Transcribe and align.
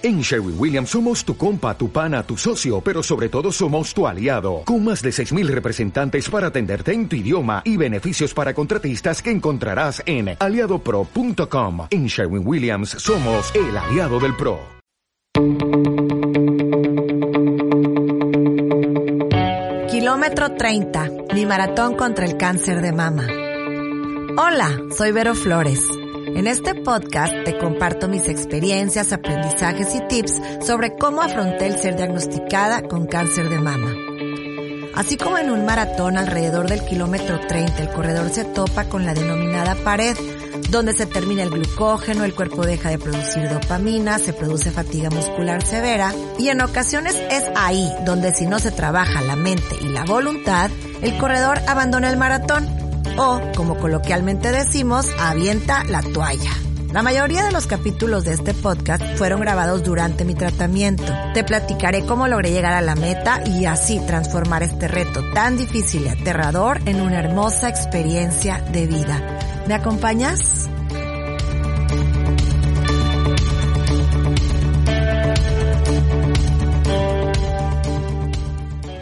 En 0.00 0.20
Sherwin 0.20 0.54
Williams 0.56 0.90
somos 0.90 1.24
tu 1.24 1.36
compa, 1.36 1.76
tu 1.76 1.90
pana, 1.90 2.22
tu 2.22 2.36
socio, 2.36 2.80
pero 2.80 3.02
sobre 3.02 3.28
todo 3.28 3.50
somos 3.50 3.92
tu 3.92 4.06
aliado, 4.06 4.62
con 4.64 4.84
más 4.84 5.02
de 5.02 5.10
6.000 5.10 5.48
representantes 5.48 6.30
para 6.30 6.48
atenderte 6.48 6.92
en 6.92 7.08
tu 7.08 7.16
idioma 7.16 7.62
y 7.64 7.76
beneficios 7.76 8.32
para 8.32 8.54
contratistas 8.54 9.20
que 9.20 9.32
encontrarás 9.32 10.00
en 10.06 10.36
aliadopro.com. 10.38 11.88
En 11.90 12.06
Sherwin 12.06 12.46
Williams 12.46 12.90
somos 12.90 13.52
el 13.56 13.76
aliado 13.76 14.20
del 14.20 14.36
PRO. 14.36 14.60
Kilómetro 19.90 20.54
30, 20.54 21.10
mi 21.34 21.44
maratón 21.44 21.96
contra 21.96 22.24
el 22.24 22.36
cáncer 22.36 22.82
de 22.82 22.92
mama. 22.92 23.26
Hola, 24.36 24.80
soy 24.96 25.10
Vero 25.10 25.34
Flores. 25.34 25.97
En 26.34 26.46
este 26.46 26.74
podcast 26.74 27.32
te 27.44 27.56
comparto 27.58 28.06
mis 28.06 28.28
experiencias, 28.28 29.12
aprendizajes 29.12 29.94
y 29.94 30.00
tips 30.08 30.40
sobre 30.64 30.94
cómo 30.96 31.22
afronté 31.22 31.66
el 31.66 31.78
ser 31.78 31.96
diagnosticada 31.96 32.82
con 32.82 33.06
cáncer 33.06 33.48
de 33.48 33.58
mama. 33.58 33.94
Así 34.94 35.16
como 35.16 35.38
en 35.38 35.50
un 35.50 35.64
maratón 35.64 36.18
alrededor 36.18 36.68
del 36.68 36.84
kilómetro 36.84 37.40
30 37.40 37.82
el 37.82 37.90
corredor 37.90 38.28
se 38.30 38.44
topa 38.44 38.88
con 38.88 39.06
la 39.06 39.14
denominada 39.14 39.74
pared, 39.76 40.16
donde 40.70 40.92
se 40.92 41.06
termina 41.06 41.42
el 41.42 41.50
glucógeno, 41.50 42.24
el 42.24 42.34
cuerpo 42.34 42.66
deja 42.66 42.90
de 42.90 42.98
producir 42.98 43.48
dopamina, 43.48 44.18
se 44.18 44.32
produce 44.32 44.70
fatiga 44.70 45.08
muscular 45.10 45.62
severa 45.62 46.12
y 46.38 46.50
en 46.50 46.60
ocasiones 46.60 47.16
es 47.30 47.44
ahí 47.56 47.90
donde 48.04 48.34
si 48.34 48.46
no 48.46 48.58
se 48.58 48.70
trabaja 48.70 49.22
la 49.22 49.36
mente 49.36 49.76
y 49.80 49.88
la 49.88 50.04
voluntad, 50.04 50.70
el 51.00 51.16
corredor 51.16 51.58
abandona 51.66 52.10
el 52.10 52.16
maratón 52.16 52.77
o, 53.18 53.40
como 53.56 53.76
coloquialmente 53.78 54.52
decimos, 54.52 55.06
avienta 55.18 55.84
la 55.84 56.02
toalla. 56.02 56.52
La 56.92 57.02
mayoría 57.02 57.44
de 57.44 57.52
los 57.52 57.66
capítulos 57.66 58.24
de 58.24 58.32
este 58.32 58.54
podcast 58.54 59.02
fueron 59.16 59.40
grabados 59.40 59.84
durante 59.84 60.24
mi 60.24 60.34
tratamiento. 60.34 61.12
Te 61.34 61.44
platicaré 61.44 62.06
cómo 62.06 62.28
logré 62.28 62.50
llegar 62.50 62.72
a 62.72 62.80
la 62.80 62.94
meta 62.94 63.42
y 63.44 63.66
así 63.66 64.00
transformar 64.06 64.62
este 64.62 64.88
reto 64.88 65.22
tan 65.34 65.58
difícil 65.58 66.06
y 66.06 66.08
aterrador 66.08 66.80
en 66.86 67.02
una 67.02 67.18
hermosa 67.18 67.68
experiencia 67.68 68.62
de 68.72 68.86
vida. 68.86 69.38
¿Me 69.66 69.74
acompañas? 69.74 70.70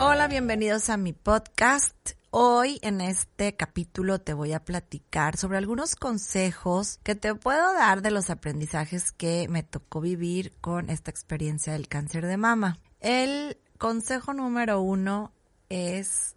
Hola, 0.00 0.26
bienvenidos 0.26 0.90
a 0.90 0.96
mi 0.96 1.12
podcast. 1.12 2.15
Hoy 2.30 2.80
en 2.82 3.00
este 3.00 3.54
capítulo 3.54 4.20
te 4.20 4.34
voy 4.34 4.52
a 4.52 4.64
platicar 4.64 5.36
sobre 5.36 5.58
algunos 5.58 5.94
consejos 5.94 6.98
que 7.02 7.14
te 7.14 7.34
puedo 7.34 7.72
dar 7.72 8.02
de 8.02 8.10
los 8.10 8.30
aprendizajes 8.30 9.12
que 9.12 9.46
me 9.48 9.62
tocó 9.62 10.00
vivir 10.00 10.52
con 10.60 10.90
esta 10.90 11.10
experiencia 11.10 11.72
del 11.72 11.88
cáncer 11.88 12.26
de 12.26 12.36
mama. 12.36 12.78
El 13.00 13.56
consejo 13.78 14.34
número 14.34 14.80
uno 14.80 15.32
es 15.68 16.34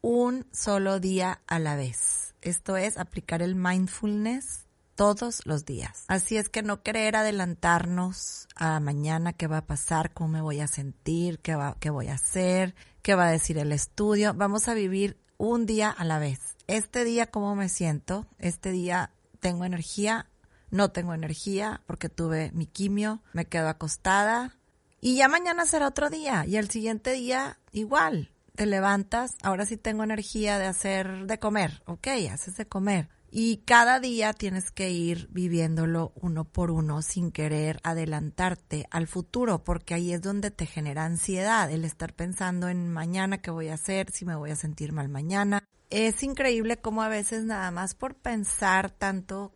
un 0.00 0.46
solo 0.52 1.00
día 1.00 1.40
a 1.48 1.58
la 1.58 1.74
vez. 1.74 2.34
Esto 2.40 2.76
es 2.76 2.96
aplicar 2.96 3.42
el 3.42 3.56
mindfulness 3.56 4.66
todos 4.96 5.44
los 5.44 5.64
días. 5.64 6.04
Así 6.08 6.36
es 6.36 6.48
que 6.48 6.62
no 6.62 6.82
querer 6.82 7.16
adelantarnos 7.16 8.48
a 8.56 8.80
mañana 8.80 9.32
qué 9.32 9.46
va 9.46 9.58
a 9.58 9.66
pasar, 9.66 10.12
cómo 10.12 10.28
me 10.28 10.40
voy 10.40 10.60
a 10.60 10.66
sentir, 10.66 11.38
qué, 11.40 11.54
va, 11.54 11.76
qué 11.78 11.90
voy 11.90 12.08
a 12.08 12.14
hacer, 12.14 12.74
qué 13.06 13.14
va 13.14 13.28
a 13.28 13.30
decir 13.30 13.56
el 13.58 13.70
estudio. 13.70 14.34
Vamos 14.34 14.66
a 14.66 14.74
vivir 14.74 15.16
un 15.36 15.64
día 15.64 15.90
a 15.90 16.04
la 16.04 16.18
vez. 16.18 16.40
Este 16.66 17.04
día, 17.04 17.30
¿cómo 17.30 17.54
me 17.54 17.68
siento? 17.68 18.26
Este 18.40 18.72
día, 18.72 19.12
¿tengo 19.38 19.64
energía? 19.64 20.28
No 20.72 20.90
tengo 20.90 21.14
energía 21.14 21.82
porque 21.86 22.08
tuve 22.08 22.50
mi 22.52 22.66
quimio, 22.66 23.22
me 23.32 23.44
quedo 23.44 23.68
acostada 23.68 24.56
y 25.00 25.14
ya 25.14 25.28
mañana 25.28 25.66
será 25.66 25.86
otro 25.86 26.10
día 26.10 26.46
y 26.48 26.56
el 26.56 26.68
siguiente 26.68 27.12
día 27.12 27.60
igual. 27.70 28.32
Te 28.56 28.66
levantas, 28.66 29.36
ahora 29.44 29.66
sí 29.66 29.76
tengo 29.76 30.02
energía 30.02 30.58
de 30.58 30.66
hacer, 30.66 31.26
de 31.26 31.38
comer, 31.38 31.84
ok, 31.86 32.08
haces 32.32 32.56
de 32.56 32.66
comer. 32.66 33.08
Y 33.30 33.58
cada 33.58 34.00
día 34.00 34.32
tienes 34.32 34.70
que 34.70 34.90
ir 34.90 35.28
viviéndolo 35.30 36.12
uno 36.14 36.44
por 36.44 36.70
uno 36.70 37.02
sin 37.02 37.32
querer 37.32 37.80
adelantarte 37.82 38.86
al 38.90 39.06
futuro, 39.06 39.64
porque 39.64 39.94
ahí 39.94 40.12
es 40.12 40.22
donde 40.22 40.50
te 40.50 40.66
genera 40.66 41.04
ansiedad 41.04 41.70
el 41.70 41.84
estar 41.84 42.14
pensando 42.14 42.68
en 42.68 42.90
mañana 42.90 43.38
qué 43.38 43.50
voy 43.50 43.68
a 43.68 43.74
hacer, 43.74 44.10
si 44.10 44.24
me 44.24 44.36
voy 44.36 44.50
a 44.50 44.56
sentir 44.56 44.92
mal 44.92 45.08
mañana. 45.08 45.64
Es 45.90 46.22
increíble 46.22 46.78
cómo 46.78 47.02
a 47.02 47.08
veces 47.08 47.44
nada 47.44 47.70
más 47.70 47.94
por 47.94 48.14
pensar 48.14 48.90
tanto 48.90 49.52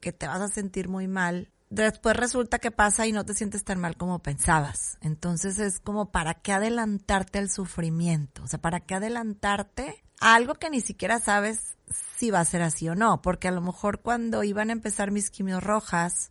que 0.00 0.12
te 0.12 0.26
vas 0.26 0.40
a 0.40 0.48
sentir 0.48 0.88
muy 0.88 1.08
mal, 1.08 1.50
después 1.70 2.16
resulta 2.16 2.58
que 2.58 2.70
pasa 2.70 3.06
y 3.06 3.12
no 3.12 3.24
te 3.24 3.34
sientes 3.34 3.64
tan 3.64 3.80
mal 3.80 3.96
como 3.96 4.20
pensabas. 4.20 4.98
Entonces 5.00 5.58
es 5.58 5.80
como 5.80 6.10
para 6.10 6.34
qué 6.34 6.52
adelantarte 6.52 7.38
al 7.38 7.50
sufrimiento, 7.50 8.42
o 8.44 8.46
sea, 8.46 8.60
para 8.60 8.80
qué 8.80 8.94
adelantarte 8.94 10.04
algo 10.20 10.54
que 10.54 10.70
ni 10.70 10.80
siquiera 10.80 11.18
sabes 11.20 11.76
si 12.16 12.30
va 12.30 12.40
a 12.40 12.44
ser 12.44 12.62
así 12.62 12.88
o 12.88 12.94
no, 12.94 13.22
porque 13.22 13.48
a 13.48 13.52
lo 13.52 13.60
mejor 13.60 14.00
cuando 14.00 14.44
iban 14.44 14.70
a 14.70 14.72
empezar 14.72 15.10
mis 15.10 15.30
quimios 15.30 15.62
rojas, 15.62 16.30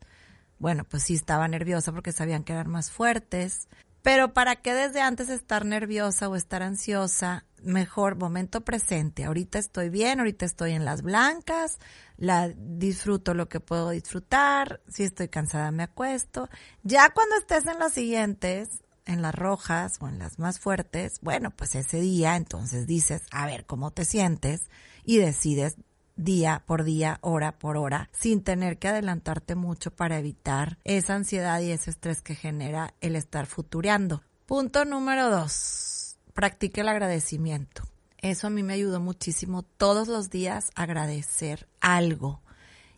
bueno, 0.60 0.84
pues 0.84 1.04
sí 1.04 1.16
estaba 1.16 1.48
nerviosa 1.48 1.92
porque 1.92 2.12
sabían 2.12 2.44
que 2.44 2.54
eran 2.54 2.70
más 2.70 2.92
fuertes, 2.92 3.68
pero 4.02 4.34
¿para 4.34 4.56
qué 4.56 4.74
desde 4.74 5.02
antes 5.02 5.30
estar 5.30 5.66
nerviosa 5.66 6.30
o 6.30 6.36
estar 6.36 6.64
ansiosa? 6.64 7.46
Mejor 7.62 8.16
momento 8.16 8.62
presente. 8.62 9.26
Ahorita 9.26 9.60
estoy 9.60 9.90
bien, 9.90 10.20
ahorita 10.20 10.46
estoy 10.46 10.72
en 10.72 10.86
las 10.86 11.02
blancas, 11.02 11.80
la 12.16 12.48
disfruto 12.50 13.34
lo 13.34 13.50
que 13.50 13.60
puedo 13.60 13.90
disfrutar, 13.90 14.82
si 14.88 15.04
estoy 15.04 15.28
cansada 15.28 15.72
me 15.72 15.84
acuesto. 15.84 16.50
Ya 16.84 17.10
cuando 17.10 17.36
estés 17.36 17.66
en 17.66 17.80
las 17.80 17.94
siguientes, 17.94 18.82
en 19.08 19.22
las 19.22 19.34
rojas 19.34 19.98
o 20.00 20.08
en 20.08 20.20
las 20.20 20.38
más 20.38 20.60
fuertes, 20.60 21.20
bueno, 21.22 21.52
pues 21.52 21.76
ese 21.76 22.00
día 22.00 22.36
entonces 22.36 22.86
dices, 22.86 23.24
a 23.32 23.46
ver, 23.48 23.66
¿cómo 23.66 23.92
te 23.92 24.06
sientes? 24.06 24.70
Y 25.04 25.18
decides 25.18 25.78
día 26.18 26.64
por 26.66 26.84
día, 26.84 27.20
hora 27.22 27.58
por 27.58 27.78
hora, 27.78 28.10
sin 28.12 28.44
tener 28.44 28.78
que 28.78 28.90
adelantarte 28.90 29.56
mucho 29.56 29.92
para 29.92 30.18
evitar 30.18 30.78
esa 30.84 31.16
ansiedad 31.16 31.60
y 31.62 31.72
ese 31.72 31.92
estrés 31.92 32.22
que 32.22 32.36
genera 32.36 32.94
el 33.02 33.16
estar 33.16 33.46
futureando. 33.46 34.24
Punto 34.46 34.86
número 34.86 35.30
dos, 35.30 36.18
practique 36.34 36.82
el 36.82 36.90
agradecimiento. 36.90 37.84
Eso 38.18 38.48
a 38.48 38.50
mí 38.50 38.64
me 38.64 38.74
ayudó 38.74 39.00
muchísimo 39.00 39.64
todos 39.64 40.08
los 40.08 40.30
días 40.30 40.72
agradecer 40.76 41.68
algo, 41.80 42.42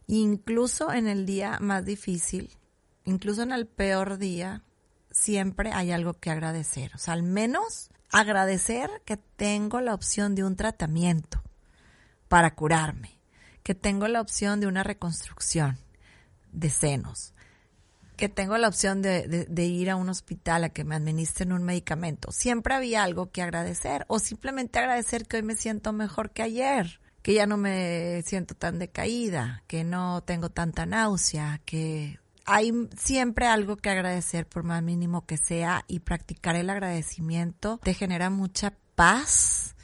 incluso 0.08 0.94
en 0.94 1.08
el 1.08 1.26
día 1.26 1.58
más 1.60 1.86
difícil, 1.86 2.52
incluso 3.04 3.44
en 3.44 3.52
el 3.52 3.68
peor 3.68 4.18
día, 4.18 4.64
siempre 5.20 5.72
hay 5.74 5.92
algo 5.92 6.14
que 6.14 6.32
agradecer. 6.32 6.92
O 6.96 6.98
sea, 6.98 7.14
al 7.14 7.24
menos 7.24 7.92
agradecer 8.12 8.90
que 9.06 9.18
tengo 9.18 9.82
la 9.82 9.94
opción 9.94 10.34
de 10.34 10.44
un 10.44 10.56
tratamiento 10.56 11.44
para 12.28 12.56
curarme, 12.56 13.20
que 13.64 13.76
tengo 13.76 14.08
la 14.08 14.22
opción 14.22 14.60
de 14.60 14.68
una 14.68 14.84
reconstrucción 14.84 15.78
de 16.52 16.70
senos, 16.70 17.34
que 18.16 18.30
tengo 18.30 18.58
la 18.58 18.68
opción 18.68 19.02
de, 19.02 19.46
de, 19.48 19.66
ir 19.66 19.90
a 19.90 19.96
un 19.96 20.10
hospital 20.10 20.64
a 20.64 20.70
que 20.70 20.84
me 20.84 20.96
administren 20.96 21.54
un 21.54 21.64
medicamento. 21.64 22.32
Siempre 22.32 22.74
había 22.74 23.04
algo 23.04 23.32
que 23.32 23.42
agradecer 23.42 24.06
o 24.08 24.20
simplemente 24.20 24.80
agradecer 24.80 25.26
que 25.26 25.38
hoy 25.38 25.44
me 25.44 25.56
siento 25.56 25.94
mejor 25.94 26.32
que 26.32 26.44
ayer, 26.44 27.00
que 27.22 27.34
ya 27.34 27.46
no 27.46 27.58
me 27.58 28.22
siento 28.24 28.56
tan 28.56 28.80
decaída, 28.80 29.64
que 29.68 29.84
no 29.84 30.22
tengo 30.24 30.50
tanta 30.50 30.86
náusea, 30.86 31.62
que 31.66 32.20
hay 32.50 32.74
siempre 32.98 33.48
algo 33.48 33.78
que 33.78 33.90
agradecer 33.90 34.48
por 34.48 34.64
más 34.64 34.82
mínimo 34.82 35.26
que 35.26 35.38
sea 35.38 35.86
y 35.88 36.00
practicar 36.00 36.56
el 36.56 36.70
agradecimiento 36.70 37.80
te 37.84 37.94
genera 37.94 38.30
mucha 38.30 38.74
paz, 38.96 39.76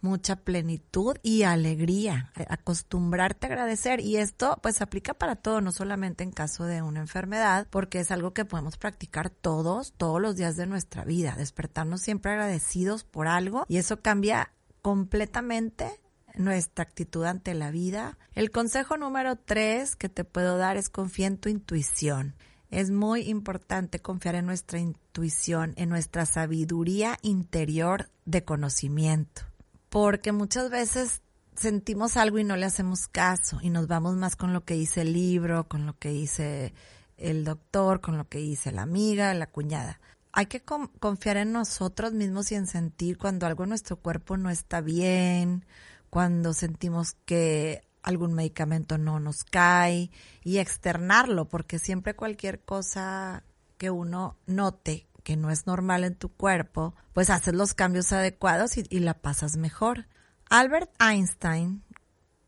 mucha 0.00 0.36
plenitud 0.36 1.16
y 1.22 1.42
alegría. 1.42 2.32
Acostumbrarte 2.48 3.46
a 3.46 3.50
agradecer 3.50 4.00
y 4.00 4.16
esto 4.16 4.58
pues 4.62 4.80
aplica 4.80 5.14
para 5.14 5.36
todo, 5.36 5.60
no 5.60 5.72
solamente 5.72 6.24
en 6.24 6.30
caso 6.30 6.64
de 6.64 6.80
una 6.80 7.00
enfermedad, 7.00 7.66
porque 7.70 8.00
es 8.00 8.10
algo 8.10 8.32
que 8.32 8.44
podemos 8.46 8.78
practicar 8.78 9.28
todos, 9.28 9.92
todos 9.96 10.20
los 10.20 10.36
días 10.36 10.56
de 10.56 10.66
nuestra 10.66 11.04
vida, 11.04 11.34
despertarnos 11.36 12.00
siempre 12.00 12.32
agradecidos 12.32 13.04
por 13.04 13.28
algo 13.28 13.66
y 13.68 13.76
eso 13.76 14.00
cambia 14.00 14.52
completamente 14.80 16.00
nuestra 16.36 16.82
actitud 16.84 17.24
ante 17.24 17.54
la 17.54 17.70
vida. 17.70 18.18
El 18.34 18.50
consejo 18.50 18.96
número 18.96 19.36
tres 19.36 19.96
que 19.96 20.08
te 20.08 20.24
puedo 20.24 20.58
dar 20.58 20.76
es 20.76 20.88
confía 20.88 21.26
en 21.26 21.38
tu 21.38 21.48
intuición. 21.48 22.34
Es 22.70 22.90
muy 22.90 23.22
importante 23.22 24.00
confiar 24.00 24.34
en 24.34 24.46
nuestra 24.46 24.78
intuición, 24.78 25.72
en 25.76 25.88
nuestra 25.88 26.26
sabiduría 26.26 27.16
interior 27.22 28.10
de 28.24 28.44
conocimiento, 28.44 29.42
porque 29.88 30.32
muchas 30.32 30.68
veces 30.70 31.22
sentimos 31.56 32.16
algo 32.16 32.38
y 32.38 32.44
no 32.44 32.56
le 32.56 32.66
hacemos 32.66 33.06
caso 33.08 33.58
y 33.62 33.70
nos 33.70 33.86
vamos 33.86 34.16
más 34.16 34.36
con 34.36 34.52
lo 34.52 34.64
que 34.64 34.74
dice 34.74 35.02
el 35.02 35.12
libro, 35.12 35.68
con 35.68 35.86
lo 35.86 35.96
que 35.98 36.10
dice 36.10 36.74
el 37.16 37.44
doctor, 37.44 38.00
con 38.00 38.18
lo 38.18 38.28
que 38.28 38.38
dice 38.38 38.72
la 38.72 38.82
amiga, 38.82 39.32
la 39.34 39.46
cuñada. 39.46 40.00
Hay 40.32 40.46
que 40.46 40.62
confiar 40.62 41.38
en 41.38 41.52
nosotros 41.52 42.12
mismos 42.12 42.52
y 42.52 42.56
en 42.56 42.66
sentir 42.66 43.16
cuando 43.16 43.46
algo 43.46 43.62
en 43.62 43.70
nuestro 43.70 43.96
cuerpo 43.96 44.36
no 44.36 44.50
está 44.50 44.82
bien 44.82 45.64
cuando 46.10 46.52
sentimos 46.52 47.14
que 47.24 47.82
algún 48.02 48.34
medicamento 48.34 48.98
no 48.98 49.20
nos 49.20 49.44
cae 49.44 50.10
y 50.44 50.58
externarlo, 50.58 51.48
porque 51.48 51.78
siempre 51.78 52.14
cualquier 52.14 52.60
cosa 52.60 53.42
que 53.78 53.90
uno 53.90 54.36
note 54.46 55.06
que 55.26 55.36
no 55.36 55.50
es 55.50 55.66
normal 55.66 56.04
en 56.04 56.14
tu 56.14 56.28
cuerpo, 56.28 56.94
pues 57.12 57.30
haces 57.30 57.52
los 57.52 57.74
cambios 57.74 58.12
adecuados 58.12 58.76
y, 58.76 59.00
la 59.00 59.14
pasas 59.14 59.56
mejor. 59.56 60.06
Albert 60.48 60.88
Einstein 61.00 61.82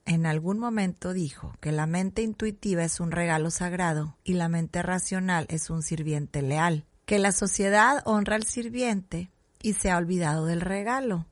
en 0.04 0.26
algún 0.26 0.60
momento 0.60 1.12
dijo 1.12 1.56
que 1.60 1.72
la 1.72 1.86
mente 1.86 2.22
intuitiva 2.22 2.84
es 2.84 3.00
un 3.00 3.10
regalo 3.10 3.50
sagrado 3.50 4.16
y 4.22 4.34
la 4.34 4.48
mente 4.48 4.80
racional 4.80 5.46
es 5.50 5.70
un 5.70 5.82
sirviente 5.82 6.40
leal, 6.40 6.86
que 7.04 7.18
la 7.18 7.32
sociedad 7.32 8.00
honra 8.04 8.36
al 8.36 8.44
sirviente 8.44 9.32
y 9.60 9.72
se 9.72 9.90
ha 9.90 9.96
olvidado 9.96 10.46
del 10.46 10.60
regalo. 10.60 11.26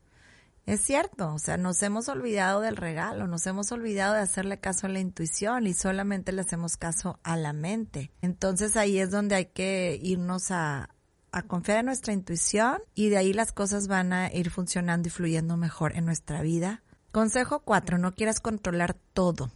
Es 0.67 0.81
cierto, 0.81 1.33
o 1.33 1.39
sea, 1.39 1.57
nos 1.57 1.81
hemos 1.81 2.09
olvidado 2.09 2.61
del 2.61 2.77
regalo, 2.77 3.25
nos 3.25 3.47
hemos 3.47 3.71
olvidado 3.71 4.13
de 4.13 4.21
hacerle 4.21 4.59
caso 4.59 4.85
a 4.85 4.91
la 4.91 4.99
intuición 4.99 5.65
y 5.65 5.73
solamente 5.73 6.31
le 6.31 6.41
hacemos 6.41 6.77
caso 6.77 7.19
a 7.23 7.35
la 7.35 7.53
mente. 7.53 8.11
Entonces 8.21 8.77
ahí 8.77 8.99
es 8.99 9.09
donde 9.09 9.33
hay 9.33 9.45
que 9.45 9.99
irnos 9.99 10.51
a, 10.51 10.91
a 11.31 11.41
confiar 11.41 11.79
en 11.79 11.87
nuestra 11.87 12.13
intuición 12.13 12.77
y 12.93 13.09
de 13.09 13.17
ahí 13.17 13.33
las 13.33 13.51
cosas 13.51 13.87
van 13.87 14.13
a 14.13 14.31
ir 14.31 14.51
funcionando 14.51 15.07
y 15.07 15.11
fluyendo 15.11 15.57
mejor 15.57 15.95
en 15.95 16.05
nuestra 16.05 16.43
vida 16.43 16.83
Consejo 17.17 17.61
4, 17.61 17.97
no 17.97 18.13
quieras 18.13 18.39
controlar 18.39 18.95
todo. 19.13 19.49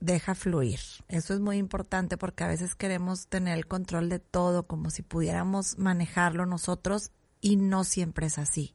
Deja 0.00 0.34
fluir. 0.34 0.80
Eso 1.08 1.34
es 1.34 1.40
muy 1.40 1.58
importante 1.58 2.16
porque 2.16 2.44
a 2.44 2.48
veces 2.48 2.74
queremos 2.74 3.26
tener 3.26 3.58
el 3.58 3.66
control 3.66 4.08
de 4.08 4.20
todo 4.20 4.66
como 4.66 4.88
si 4.88 5.02
pudiéramos 5.02 5.76
manejarlo 5.76 6.46
nosotros 6.46 7.10
y 7.42 7.56
no 7.56 7.84
siempre 7.84 8.28
es 8.28 8.38
así. 8.38 8.74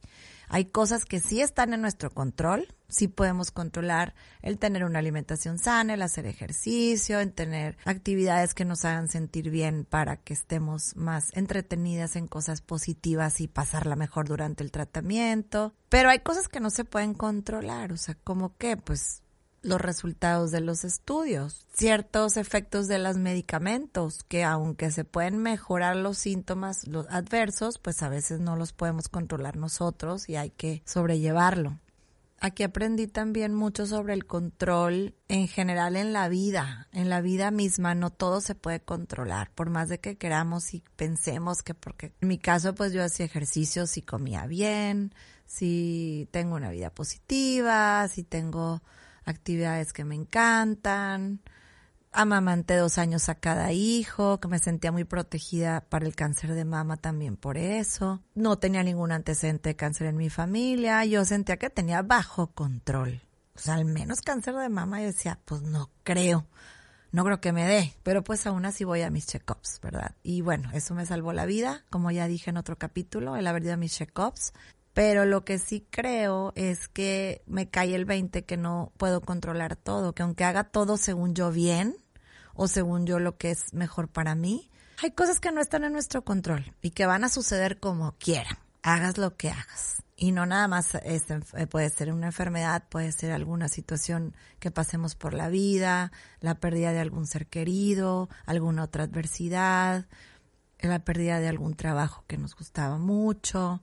Hay 0.50 0.66
cosas 0.66 1.06
que 1.06 1.20
sí 1.20 1.42
están 1.42 1.74
en 1.74 1.82
nuestro 1.82 2.10
control, 2.10 2.68
sí 2.88 3.08
podemos 3.08 3.52
controlar 3.52 4.16
el 4.42 4.58
tener 4.58 4.84
una 4.84 4.98
alimentación 4.98 5.60
sana, 5.60 5.94
el 5.94 6.02
hacer 6.02 6.26
ejercicio, 6.26 7.20
en 7.20 7.32
tener 7.32 7.78
actividades 7.86 8.56
que 8.56 8.66
nos 8.66 8.84
hagan 8.84 9.10
sentir 9.10 9.52
bien 9.52 9.86
para 9.86 10.18
que 10.18 10.34
estemos 10.34 10.96
más 10.96 11.30
entretenidas 11.38 12.16
en 12.16 12.28
cosas 12.28 12.62
positivas 12.62 13.42
y 13.42 13.48
pasarla 13.48 13.96
mejor 13.96 14.28
durante 14.28 14.64
el 14.64 14.72
tratamiento. 14.72 15.76
Pero 15.88 16.10
hay 16.10 16.20
cosas 16.20 16.50
que 16.50 16.60
no 16.60 16.72
se 16.72 16.84
pueden 16.84 17.14
controlar, 17.14 17.92
o 17.92 17.98
sea, 17.98 18.16
como 18.16 18.58
que, 18.58 18.76
pues 18.76 19.22
los 19.62 19.82
resultados 19.82 20.52
de 20.52 20.62
los 20.62 20.84
estudios, 20.84 21.66
ciertos 21.74 22.38
efectos 22.38 22.88
de 22.88 23.00
los 23.00 23.18
medicamentos 23.18 24.24
que 24.24 24.44
aunque 24.44 24.92
se 24.92 25.04
pueden 25.04 25.38
mejorar 25.38 25.96
los 25.96 26.18
síntomas 26.18 26.88
los 26.88 27.08
adversos, 27.10 27.78
pues 27.80 28.02
a 28.04 28.10
veces 28.10 28.40
no 28.40 28.56
los 28.56 28.74
podemos 28.74 29.10
controlar 29.10 29.58
nosotros 29.58 30.30
y 30.30 30.36
hay 30.36 30.52
que 30.52 30.82
sobrellevarlo. 30.86 31.80
Aquí 32.42 32.64
aprendí 32.64 33.08
también 33.08 33.54
mucho 33.54 33.86
sobre 33.86 34.14
el 34.14 34.26
control 34.26 35.14
en 35.28 35.50
general 35.50 35.98
en 35.98 36.14
la 36.14 36.30
vida, 36.30 36.88
en 36.94 37.10
la 37.10 37.20
vida 37.20 37.52
misma. 37.52 37.96
No 37.96 38.12
todo 38.12 38.40
se 38.40 38.56
puede 38.56 38.80
controlar, 38.80 39.52
por 39.52 39.70
más 39.70 39.90
de 39.90 40.00
que 40.00 40.18
queramos 40.18 40.74
y 40.74 40.82
pensemos 40.96 41.64
que 41.64 41.74
porque 41.74 42.14
en 42.22 42.30
mi 42.30 42.38
caso 42.38 42.74
pues 42.76 42.94
yo 42.94 43.04
hacía 43.04 43.26
ejercicios 43.26 43.98
y 43.98 44.02
comía 44.04 44.46
bien, 44.48 45.14
si 45.46 46.30
tengo 46.32 46.56
una 46.56 46.70
vida 46.70 46.92
positiva, 46.92 48.08
si 48.08 48.24
tengo 48.24 48.82
actividades 49.30 49.94
que 49.94 50.04
me 50.04 50.16
encantan. 50.16 51.42
Amamanté 52.12 52.76
dos 52.76 52.98
años 52.98 53.30
a 53.30 53.36
cada 53.36 53.72
hijo, 53.72 54.40
que 54.40 54.48
me 54.48 54.58
sentía 54.58 54.92
muy 54.92 55.04
protegida 55.04 55.82
para 55.82 56.08
el 56.08 56.16
cáncer 56.16 56.56
de 56.56 56.66
mama 56.66 56.98
también 56.98 57.38
por 57.38 57.58
eso. 57.58 58.24
No 58.34 58.58
tenía 58.58 58.84
ningún 58.84 59.12
antecedente 59.12 59.70
de 59.70 59.76
cáncer 59.76 60.08
en 60.08 60.18
mi 60.18 60.30
familia. 60.30 61.06
Yo 61.06 61.24
sentía 61.24 61.58
que 61.58 61.70
tenía 61.70 62.02
bajo 62.02 62.48
control. 62.48 63.22
O 63.56 63.60
sea, 63.60 63.76
al 63.76 63.86
menos 63.86 64.22
cáncer 64.22 64.56
de 64.56 64.70
mama, 64.70 65.02
yo 65.02 65.08
decía, 65.08 65.40
pues 65.46 65.62
no 65.62 65.92
creo. 66.04 66.48
No 67.12 67.24
creo 67.26 67.42
que 67.42 67.52
me 67.52 67.66
dé, 67.66 67.94
pero 68.04 68.24
pues 68.24 68.46
aún 68.46 68.66
así 68.66 68.84
voy 68.84 69.02
a 69.02 69.10
mis 69.10 69.26
check-ups, 69.26 69.80
¿verdad? 69.82 70.16
Y 70.22 70.42
bueno, 70.42 70.70
eso 70.74 70.94
me 70.94 71.06
salvó 71.06 71.34
la 71.34 71.46
vida, 71.46 71.84
como 71.90 72.12
ya 72.12 72.28
dije 72.28 72.52
en 72.52 72.58
otro 72.58 72.78
capítulo, 72.78 73.36
el 73.36 73.48
haber 73.48 73.64
ido 73.64 73.74
a 73.74 73.78
mis 73.78 73.96
check-ups. 73.96 74.54
Pero 75.00 75.24
lo 75.24 75.46
que 75.46 75.60
sí 75.60 75.88
creo 75.90 76.52
es 76.58 76.90
que 76.90 77.42
me 77.46 77.70
cae 77.70 77.96
el 77.96 78.04
20 78.04 78.44
que 78.44 78.58
no 78.58 78.92
puedo 78.98 79.22
controlar 79.22 79.78
todo, 79.78 80.14
que 80.14 80.24
aunque 80.24 80.44
haga 80.44 80.66
todo 80.66 80.98
según 80.98 81.36
yo 81.36 81.54
bien 81.54 81.96
o 82.54 82.68
según 82.68 83.06
yo 83.06 83.18
lo 83.18 83.38
que 83.38 83.52
es 83.52 83.74
mejor 83.74 84.10
para 84.10 84.36
mí, 84.36 84.70
hay 85.02 85.12
cosas 85.12 85.40
que 85.40 85.54
no 85.54 85.62
están 85.62 85.86
en 85.86 85.94
nuestro 85.94 86.26
control 86.26 86.76
y 86.82 86.92
que 86.92 87.06
van 87.06 87.24
a 87.24 87.30
suceder 87.30 87.80
como 87.80 88.12
quieran, 88.18 88.58
hagas 88.82 89.18
lo 89.18 89.38
que 89.38 89.52
hagas. 89.52 90.04
Y 90.18 90.34
no 90.34 90.46
nada 90.46 90.68
más 90.68 90.94
es, 90.96 91.24
eh, 91.32 91.68
puede 91.68 91.90
ser 91.92 92.12
una 92.12 92.26
enfermedad, 92.26 92.84
puede 92.90 93.14
ser 93.14 93.32
alguna 93.32 93.70
situación 93.70 94.36
que 94.60 94.70
pasemos 94.70 95.16
por 95.16 95.34
la 95.34 95.48
vida, 95.48 96.12
la 96.42 96.56
pérdida 96.56 96.92
de 96.92 97.00
algún 97.00 97.26
ser 97.26 97.48
querido, 97.48 98.28
alguna 98.46 98.84
otra 98.84 99.06
adversidad, 99.06 100.08
la 100.82 101.00
pérdida 101.06 101.40
de 101.40 101.48
algún 101.48 101.76
trabajo 101.76 102.26
que 102.28 102.38
nos 102.38 102.54
gustaba 102.56 102.98
mucho, 102.98 103.82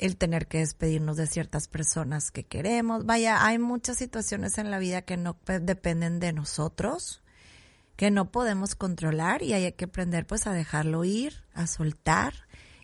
el 0.00 0.16
tener 0.16 0.48
que 0.48 0.58
despedirnos 0.58 1.16
de 1.16 1.26
ciertas 1.26 1.68
personas 1.68 2.30
que 2.30 2.44
queremos. 2.44 3.06
Vaya, 3.06 3.44
hay 3.44 3.58
muchas 3.58 3.98
situaciones 3.98 4.58
en 4.58 4.70
la 4.70 4.78
vida 4.78 5.02
que 5.02 5.16
no 5.16 5.38
dependen 5.60 6.20
de 6.20 6.32
nosotros, 6.32 7.22
que 7.96 8.10
no 8.10 8.32
podemos 8.32 8.74
controlar 8.74 9.42
y 9.42 9.52
hay 9.52 9.72
que 9.72 9.84
aprender 9.84 10.26
pues 10.26 10.46
a 10.46 10.52
dejarlo 10.52 11.04
ir, 11.04 11.44
a 11.52 11.66
soltar 11.66 12.32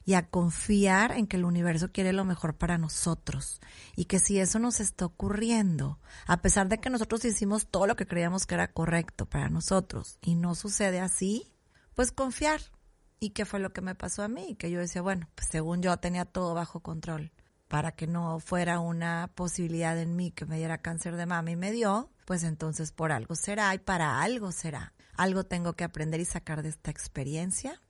y 0.05 0.15
a 0.15 0.29
confiar 0.29 1.13
en 1.13 1.27
que 1.27 1.37
el 1.37 1.45
universo 1.45 1.91
quiere 1.91 2.13
lo 2.13 2.25
mejor 2.25 2.55
para 2.55 2.79
nosotros 2.79 3.61
y 3.97 4.05
que 4.05 4.21
si 4.21 4.39
eso 4.39 4.59
nos 4.59 4.79
está 4.79 5.07
ocurriendo, 5.07 5.99
a 6.27 6.43
pesar 6.43 6.69
de 6.69 6.79
que 6.79 6.91
nosotros 6.91 7.25
hicimos 7.25 7.67
todo 7.67 7.87
lo 7.87 7.97
que 7.97 8.07
creíamos 8.07 8.47
que 8.47 8.55
era 8.55 8.73
correcto 8.73 9.27
para 9.27 9.49
nosotros 9.49 10.19
y 10.21 10.37
no 10.37 10.55
sucede 10.55 11.01
así, 11.01 11.53
pues 11.95 12.13
confiar, 12.13 12.61
¿Y 13.19 13.31
qué 13.31 13.45
fue 13.45 13.61
lo 13.61 13.73
que 13.73 13.81
me 13.81 13.95
pasó 13.95 14.23
a 14.23 14.29
mí? 14.29 14.57
Que 14.57 14.71
yo 14.71 14.79
decía, 14.79 15.03
bueno, 15.03 15.29
pues 15.35 15.49
según 15.51 15.83
yo 15.83 15.97
tenía 15.97 16.25
todo 16.25 16.55
bajo 16.55 16.81
control 16.81 17.33
para 17.69 17.93
que 17.93 18.07
no 18.07 18.39
fuera 18.41 18.79
una 18.79 19.31
posibilidad 19.35 19.99
en 19.99 20.17
mí 20.17 20.31
que 20.31 20.47
me 20.47 20.59
diera 20.59 20.79
cáncer 20.79 21.17
de 21.17 21.27
mama 21.27 21.51
y 21.51 21.57
me 21.57 21.73
dio, 21.73 22.11
pues 22.25 22.45
entonces 22.45 22.93
por 22.93 23.13
algo 23.13 23.35
será 23.35 23.75
y 23.75 23.79
para 23.79 24.23
algo 24.23 24.53
será. 24.53 24.93
Algo 25.17 25.45
tengo 25.45 25.73
que 25.73 25.85
aprender 25.85 26.21
y 26.21 26.27
sacar 26.27 26.63
de 26.63 26.69
esta 26.69 26.91
experiencia 26.91 27.81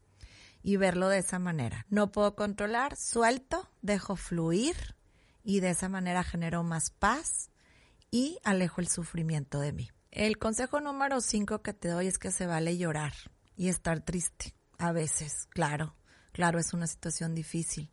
y 0.62 0.76
verlo 0.76 1.08
de 1.08 1.18
esa 1.18 1.38
manera. 1.38 1.86
No 1.90 2.12
puedo 2.12 2.36
controlar, 2.36 2.96
suelto, 2.96 3.68
dejo 3.82 4.16
fluir 4.16 4.96
y 5.42 5.60
de 5.60 5.70
esa 5.70 5.88
manera 5.88 6.22
genero 6.22 6.62
más 6.62 6.90
paz 6.90 7.50
y 8.10 8.38
alejo 8.44 8.80
el 8.80 8.88
sufrimiento 8.88 9.60
de 9.60 9.72
mí. 9.72 9.90
El 10.10 10.38
consejo 10.38 10.80
número 10.80 11.20
5 11.20 11.62
que 11.62 11.74
te 11.74 11.88
doy 11.88 12.06
es 12.06 12.18
que 12.18 12.30
se 12.30 12.46
vale 12.46 12.78
llorar 12.78 13.12
y 13.56 13.68
estar 13.68 14.00
triste. 14.00 14.54
A 14.78 14.92
veces, 14.92 15.46
claro, 15.50 15.96
claro, 16.32 16.58
es 16.58 16.72
una 16.74 16.86
situación 16.86 17.34
difícil. 17.34 17.90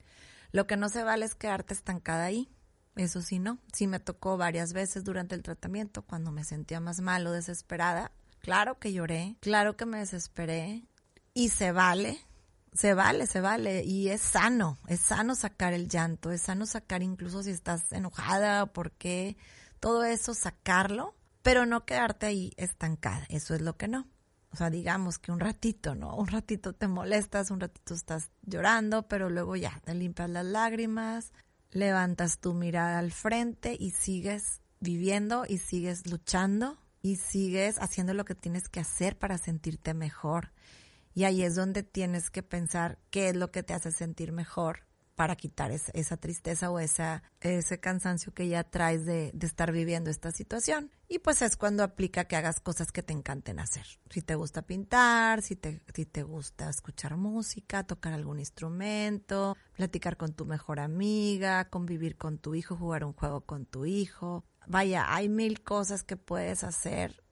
Lo 0.52 0.68
que 0.68 0.78
no 0.78 0.90
se 0.90 1.04
vale 1.04 1.25
es 1.25 1.35
quedarte 1.35 1.73
estancada 1.73 2.25
ahí. 2.25 2.49
Eso 2.95 3.21
sí, 3.21 3.40
no. 3.40 3.57
Sí 3.73 3.87
me 3.87 3.99
tocó 3.99 4.37
varias 4.37 4.73
veces 4.73 5.04
durante 5.04 5.33
el 5.33 5.42
tratamiento, 5.42 6.04
cuando 6.04 6.31
me 6.31 6.44
sentía 6.44 6.80
más 6.80 7.02
mal 7.02 7.25
o 7.25 7.31
desesperada. 7.31 8.11
Claro 8.40 8.78
que 8.78 8.94
lloré, 8.94 9.37
claro 9.40 9.78
que 9.78 9.85
me 9.85 9.99
desesperé. 9.99 10.83
Y 11.33 11.49
se 11.49 11.71
vale, 11.71 12.19
se 12.73 12.94
vale, 12.94 13.25
se 13.25 13.42
vale. 13.42 13.83
Y 13.83 14.09
es 14.09 14.21
sano, 14.21 14.78
es 14.87 14.99
sano 14.99 15.33
sacar 15.33 15.73
el 15.73 15.87
llanto, 15.87 16.31
es 16.31 16.42
sano 16.42 16.66
sacar 16.66 17.02
incluso 17.02 17.42
si 17.42 17.52
estás 17.52 17.92
enojada 17.92 18.63
o 18.63 18.68
por 18.68 18.92
qué. 18.92 19.37
Todo 19.80 20.04
eso, 20.04 20.33
sacarlo, 20.33 21.16
pero 21.42 21.66
no 21.66 21.85
quedarte 21.85 22.25
ahí 22.28 22.54
estancada. 22.57 23.25
Eso 23.30 23.56
es 23.56 23.61
lo 23.61 23.75
que 23.78 23.87
no. 23.87 24.07
O 24.54 24.56
sea, 24.56 24.69
digamos 24.69 25.18
que 25.18 25.31
un 25.31 25.40
ratito, 25.40 25.95
¿no? 25.95 26.16
Un 26.16 26.28
ratito 26.28 26.74
te 26.74 26.88
molestas, 26.88 27.50
un 27.50 27.60
ratito 27.60 27.95
estás 27.95 28.30
llorando, 28.44 29.07
pero 29.07 29.30
luego 29.30 29.56
ya 29.56 29.81
te 29.83 29.95
limpias 29.95 30.30
las 30.30 30.45
lágrimas, 30.45 31.33
levantas 31.72 32.38
tu 32.40 32.54
mirada 32.54 33.00
al 33.00 33.12
frente 33.12 33.76
y 33.78 33.92
sigues 33.92 34.62
viviendo 34.80 35.45
y 35.48 35.57
sigues 35.57 36.06
luchando 36.06 36.78
y 37.02 37.16
sigues 37.16 37.80
haciendo 37.80 38.14
lo 38.14 38.26
que 38.26 38.36
tienes 38.36 38.69
que 38.69 38.80
hacer 38.80 39.18
para 39.18 39.40
sentirte 39.40 39.95
mejor. 39.95 40.52
Y 41.16 41.24
ahí 41.24 41.42
es 41.42 41.56
donde 41.56 41.81
tienes 41.81 42.30
que 42.30 42.44
pensar 42.44 43.00
qué 43.10 43.30
es 43.30 43.36
lo 43.36 43.52
que 43.52 43.64
te 43.64 43.74
hace 43.74 43.92
sentir 43.92 44.31
mejor 44.31 44.83
para 45.16 45.36
quitar 45.36 45.72
esa, 45.72 46.18
tristeza 46.18 46.72
o 46.72 46.80
esa, 46.80 47.24
ese 47.42 47.80
cansancio 47.80 48.34
que 48.34 48.48
ya 48.48 48.64
traes 48.64 49.06
de, 49.06 49.32
de, 49.34 49.48
estar 49.48 49.72
viviendo 49.72 50.10
esta 50.10 50.32
situación. 50.32 50.92
Y 51.08 51.20
pues 51.20 51.42
es 51.42 51.56
cuando 51.56 51.84
aplica 51.84 52.26
que 52.26 52.36
hagas 52.36 52.60
cosas 52.60 52.92
que 52.92 53.04
te 53.04 53.14
encanten 53.14 53.60
hacer. 53.60 53.86
Si 54.10 54.22
te 54.22 54.36
gusta 54.36 54.64
pintar, 54.64 55.42
si 55.42 55.56
te, 55.56 55.82
si 55.94 56.06
te 56.06 56.24
gusta 56.24 56.70
escuchar 56.70 57.18
música, 57.18 57.84
tocar 57.84 58.14
algún 58.14 58.40
instrumento, 58.40 59.56
platicar 59.76 60.18
con 60.18 60.34
tu 60.34 60.46
mejor 60.46 60.80
amiga, 60.80 61.70
convivir 61.70 62.18
con 62.18 62.40
tu 62.40 62.56
hijo, 62.56 62.76
jugar 62.76 63.04
un 63.04 63.14
juego 63.14 63.42
con 63.42 63.66
tu 63.66 63.86
hijo. 63.86 64.44
Vaya, 64.66 65.14
hay 65.14 65.30
mil 65.30 65.62
cosas 65.62 66.04
que 66.04 66.18
puedes 66.18 66.64
hacer 66.64 67.22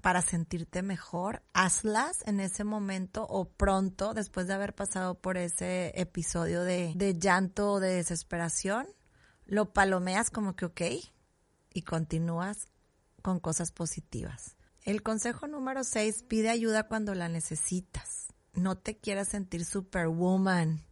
para 0.00 0.22
sentirte 0.22 0.82
mejor, 0.82 1.42
hazlas 1.52 2.22
en 2.26 2.40
ese 2.40 2.64
momento 2.64 3.26
o 3.28 3.48
pronto, 3.48 4.14
después 4.14 4.46
de 4.46 4.54
haber 4.54 4.74
pasado 4.74 5.18
por 5.18 5.36
ese 5.36 5.92
episodio 6.00 6.62
de, 6.62 7.16
llanto 7.18 7.72
o 7.72 7.80
de 7.80 7.94
desesperación, 7.94 8.86
lo 9.46 9.72
palomeas 9.72 10.30
como 10.30 10.54
que 10.54 10.66
ok 10.66 10.82
y 11.72 11.82
continúas 11.82 12.68
con 13.22 13.40
cosas 13.40 13.72
positivas. 13.72 14.56
El 14.82 15.02
consejo 15.02 15.46
número 15.46 15.82
6, 15.82 16.24
pide 16.28 16.50
ayuda 16.50 16.86
cuando 16.86 17.14
la 17.14 17.28
necesitas. 17.28 18.28
no 18.54 18.78
te 18.78 18.96
quieras 18.96 19.28
sentir 19.28 19.66
superwoman. 19.66 20.82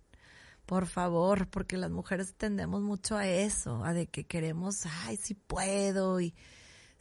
Por 0.66 0.86
favor, 0.86 1.48
porque 1.48 1.76
las 1.76 1.90
mujeres 1.90 2.34
tendemos 2.34 2.82
mucho 2.82 3.16
a 3.16 3.26
eso, 3.26 3.84
a 3.84 3.92
de 3.92 4.06
que 4.06 4.24
queremos, 4.26 4.84
ay, 4.86 5.16
sí 5.16 5.34
puedo 5.34 6.20
y 6.20 6.34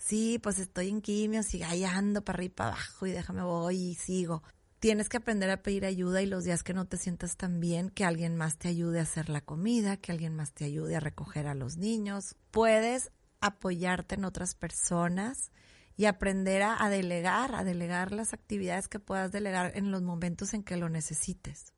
sí, 0.04 0.40
pues 0.40 0.60
estoy 0.60 0.90
en 0.90 1.02
quimio, 1.02 1.44
siga 1.44 1.70
ahí 1.70 1.84
ando 1.84 2.24
para 2.24 2.38
arriba 2.38 2.46
y 2.46 2.56
para 2.56 2.70
abajo 2.72 3.08
y 3.08 3.12
déjame 3.12 3.44
voy 3.44 3.78
y 3.78 3.96
sigo. 3.96 4.44
Tienes 4.80 5.08
que 5.08 5.18
aprender 5.18 5.50
a 5.50 5.64
pedir 5.64 5.86
ayuda 5.86 6.22
y 6.22 6.26
los 6.26 6.44
días 6.44 6.62
que 6.62 6.74
no 6.74 6.86
te 6.86 6.98
sientas 6.98 7.38
tan 7.38 7.62
bien, 7.62 7.90
que 7.90 8.04
alguien 8.04 8.36
más 8.36 8.58
te 8.58 8.68
ayude 8.68 9.00
a 9.00 9.04
hacer 9.04 9.30
la 9.30 9.40
comida, 9.40 9.96
que 9.96 10.12
alguien 10.12 10.36
más 10.36 10.52
te 10.54 10.66
ayude 10.66 10.98
a 10.98 11.00
recoger 11.00 11.48
a 11.48 11.56
los 11.56 11.78
niños. 11.78 12.36
Puedes 12.52 13.12
apoyarte 13.40 14.16
en 14.16 14.26
otras 14.26 14.56
personas 14.56 15.52
y 15.96 16.06
aprender 16.06 16.64
a, 16.64 16.90
delegar, 16.90 17.56
a 17.56 17.64
delegar 17.64 18.12
las 18.12 18.34
actividades 18.34 18.90
que 18.90 19.00
puedas 19.00 19.32
delegar 19.32 19.72
en 19.78 19.92
los 19.92 20.02
momentos 20.02 20.54
en 20.54 20.64
que 20.64 20.76
lo 20.76 20.90
necesites. 20.90 21.74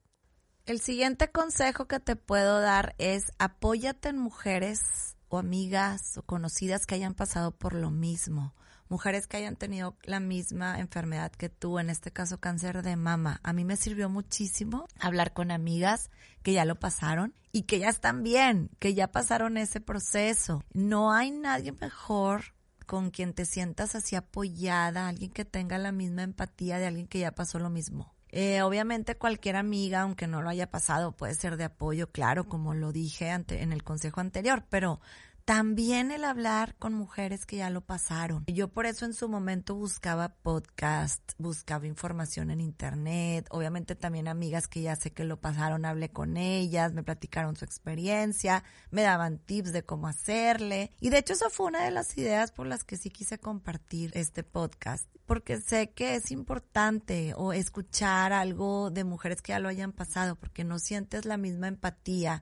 El 0.66 0.80
siguiente 0.80 1.32
consejo 1.32 1.88
que 1.88 2.00
te 2.00 2.16
puedo 2.16 2.60
dar 2.60 2.96
es 2.98 3.26
apóyate 3.38 4.10
en 4.10 4.18
mujeres 4.18 5.15
amigas 5.38 6.18
o 6.18 6.24
conocidas 6.24 6.86
que 6.86 6.96
hayan 6.96 7.14
pasado 7.14 7.52
por 7.52 7.74
lo 7.74 7.92
mismo. 7.92 8.54
Mujeres 8.88 9.26
que 9.26 9.38
hayan 9.38 9.56
tenido 9.56 9.98
la 10.04 10.20
misma 10.20 10.80
enfermedad 10.80 11.32
que 11.32 11.50
tú, 11.50 11.80
en 11.80 11.90
este 11.90 12.12
caso 12.12 12.40
cáncer 12.40 12.84
de 12.84 12.96
mama. 12.96 13.40
A 13.44 13.52
mí 13.52 13.66
me 13.66 13.78
sirvió 13.78 14.10
muchísimo 14.10 14.88
hablar 15.00 15.34
con 15.34 15.50
amigas 15.50 16.12
que 16.44 16.54
ya 16.54 16.66
lo 16.66 16.80
pasaron 16.80 17.34
y 17.52 17.64
que 17.64 17.80
ya 17.80 17.90
están 17.90 18.22
bien, 18.22 18.70
que 18.80 18.94
ya 18.94 19.12
pasaron 19.12 19.58
ese 19.58 19.82
proceso. 19.82 20.64
No 20.72 21.12
hay 21.12 21.32
nadie 21.32 21.72
mejor 21.72 22.54
con 22.86 23.10
quien 23.10 23.34
te 23.34 23.46
sientas 23.46 23.96
así 23.96 24.16
apoyada, 24.16 25.08
alguien 25.08 25.32
que 25.32 25.46
tenga 25.46 25.78
la 25.78 25.92
misma 25.92 26.24
empatía 26.24 26.78
de 26.78 26.86
alguien 26.86 27.08
que 27.08 27.20
ya 27.20 27.32
pasó 27.32 27.60
lo 27.60 27.70
mismo. 27.70 28.15
Eh, 28.38 28.62
obviamente 28.64 29.16
cualquier 29.16 29.56
amiga, 29.56 30.02
aunque 30.02 30.28
no 30.28 30.42
lo 30.42 30.50
haya 30.50 30.70
pasado, 30.70 31.14
puede 31.14 31.36
ser 31.36 31.56
de 31.56 31.64
apoyo, 31.64 32.12
claro, 32.12 32.50
como 32.50 32.74
lo 32.74 32.92
dije 32.92 33.30
ante, 33.32 33.62
en 33.62 33.72
el 33.72 33.82
consejo 33.82 34.20
anterior, 34.20 34.66
pero 34.70 35.00
también 35.46 36.12
el 36.12 36.24
hablar 36.24 36.76
con 36.80 36.96
mujeres 36.96 37.46
que 37.46 37.58
ya 37.58 37.70
lo 37.70 37.82
pasaron. 37.82 38.44
Yo 38.48 38.68
por 38.68 38.88
eso 38.88 39.06
en 39.06 39.14
su 39.14 39.30
momento 39.30 39.76
buscaba 39.76 40.30
podcast, 40.30 41.22
buscaba 41.38 41.86
información 41.86 42.50
en 42.50 42.62
internet, 42.62 43.46
obviamente 43.52 43.96
también 43.96 44.28
amigas 44.28 44.68
que 44.68 44.82
ya 44.82 44.96
sé 44.96 45.12
que 45.12 45.24
lo 45.24 45.40
pasaron, 45.40 45.86
hablé 45.86 46.10
con 46.10 46.36
ellas, 46.36 46.94
me 46.94 47.04
platicaron 47.04 47.56
su 47.56 47.64
experiencia, 47.64 48.64
me 48.90 49.04
daban 49.04 49.38
tips 49.38 49.72
de 49.72 49.86
cómo 49.86 50.08
hacerle. 50.08 50.92
Y 51.00 51.12
de 51.12 51.20
hecho 51.20 51.34
eso 51.34 51.52
fue 51.52 51.68
una 51.68 51.86
de 51.86 51.92
las 51.92 52.18
ideas 52.18 52.52
por 52.52 52.66
las 52.66 52.84
que 52.84 52.98
sí 52.98 53.12
quise 53.12 53.38
compartir 53.38 54.10
este 54.16 54.44
podcast, 54.44 55.08
porque 55.28 55.62
sé 55.62 55.92
que 55.92 56.16
es 56.16 56.32
importante 56.32 57.36
o 57.38 57.54
escuchar 57.54 58.34
algo 58.34 58.90
de 58.90 59.04
mujeres 59.04 59.44
que 59.44 59.52
ya 59.52 59.60
lo 59.60 59.70
hayan 59.70 59.92
pasado, 59.92 60.38
porque 60.38 60.64
no 60.64 60.80
sientes 60.80 61.26
la 61.26 61.38
misma 61.38 61.68
empatía 61.68 62.42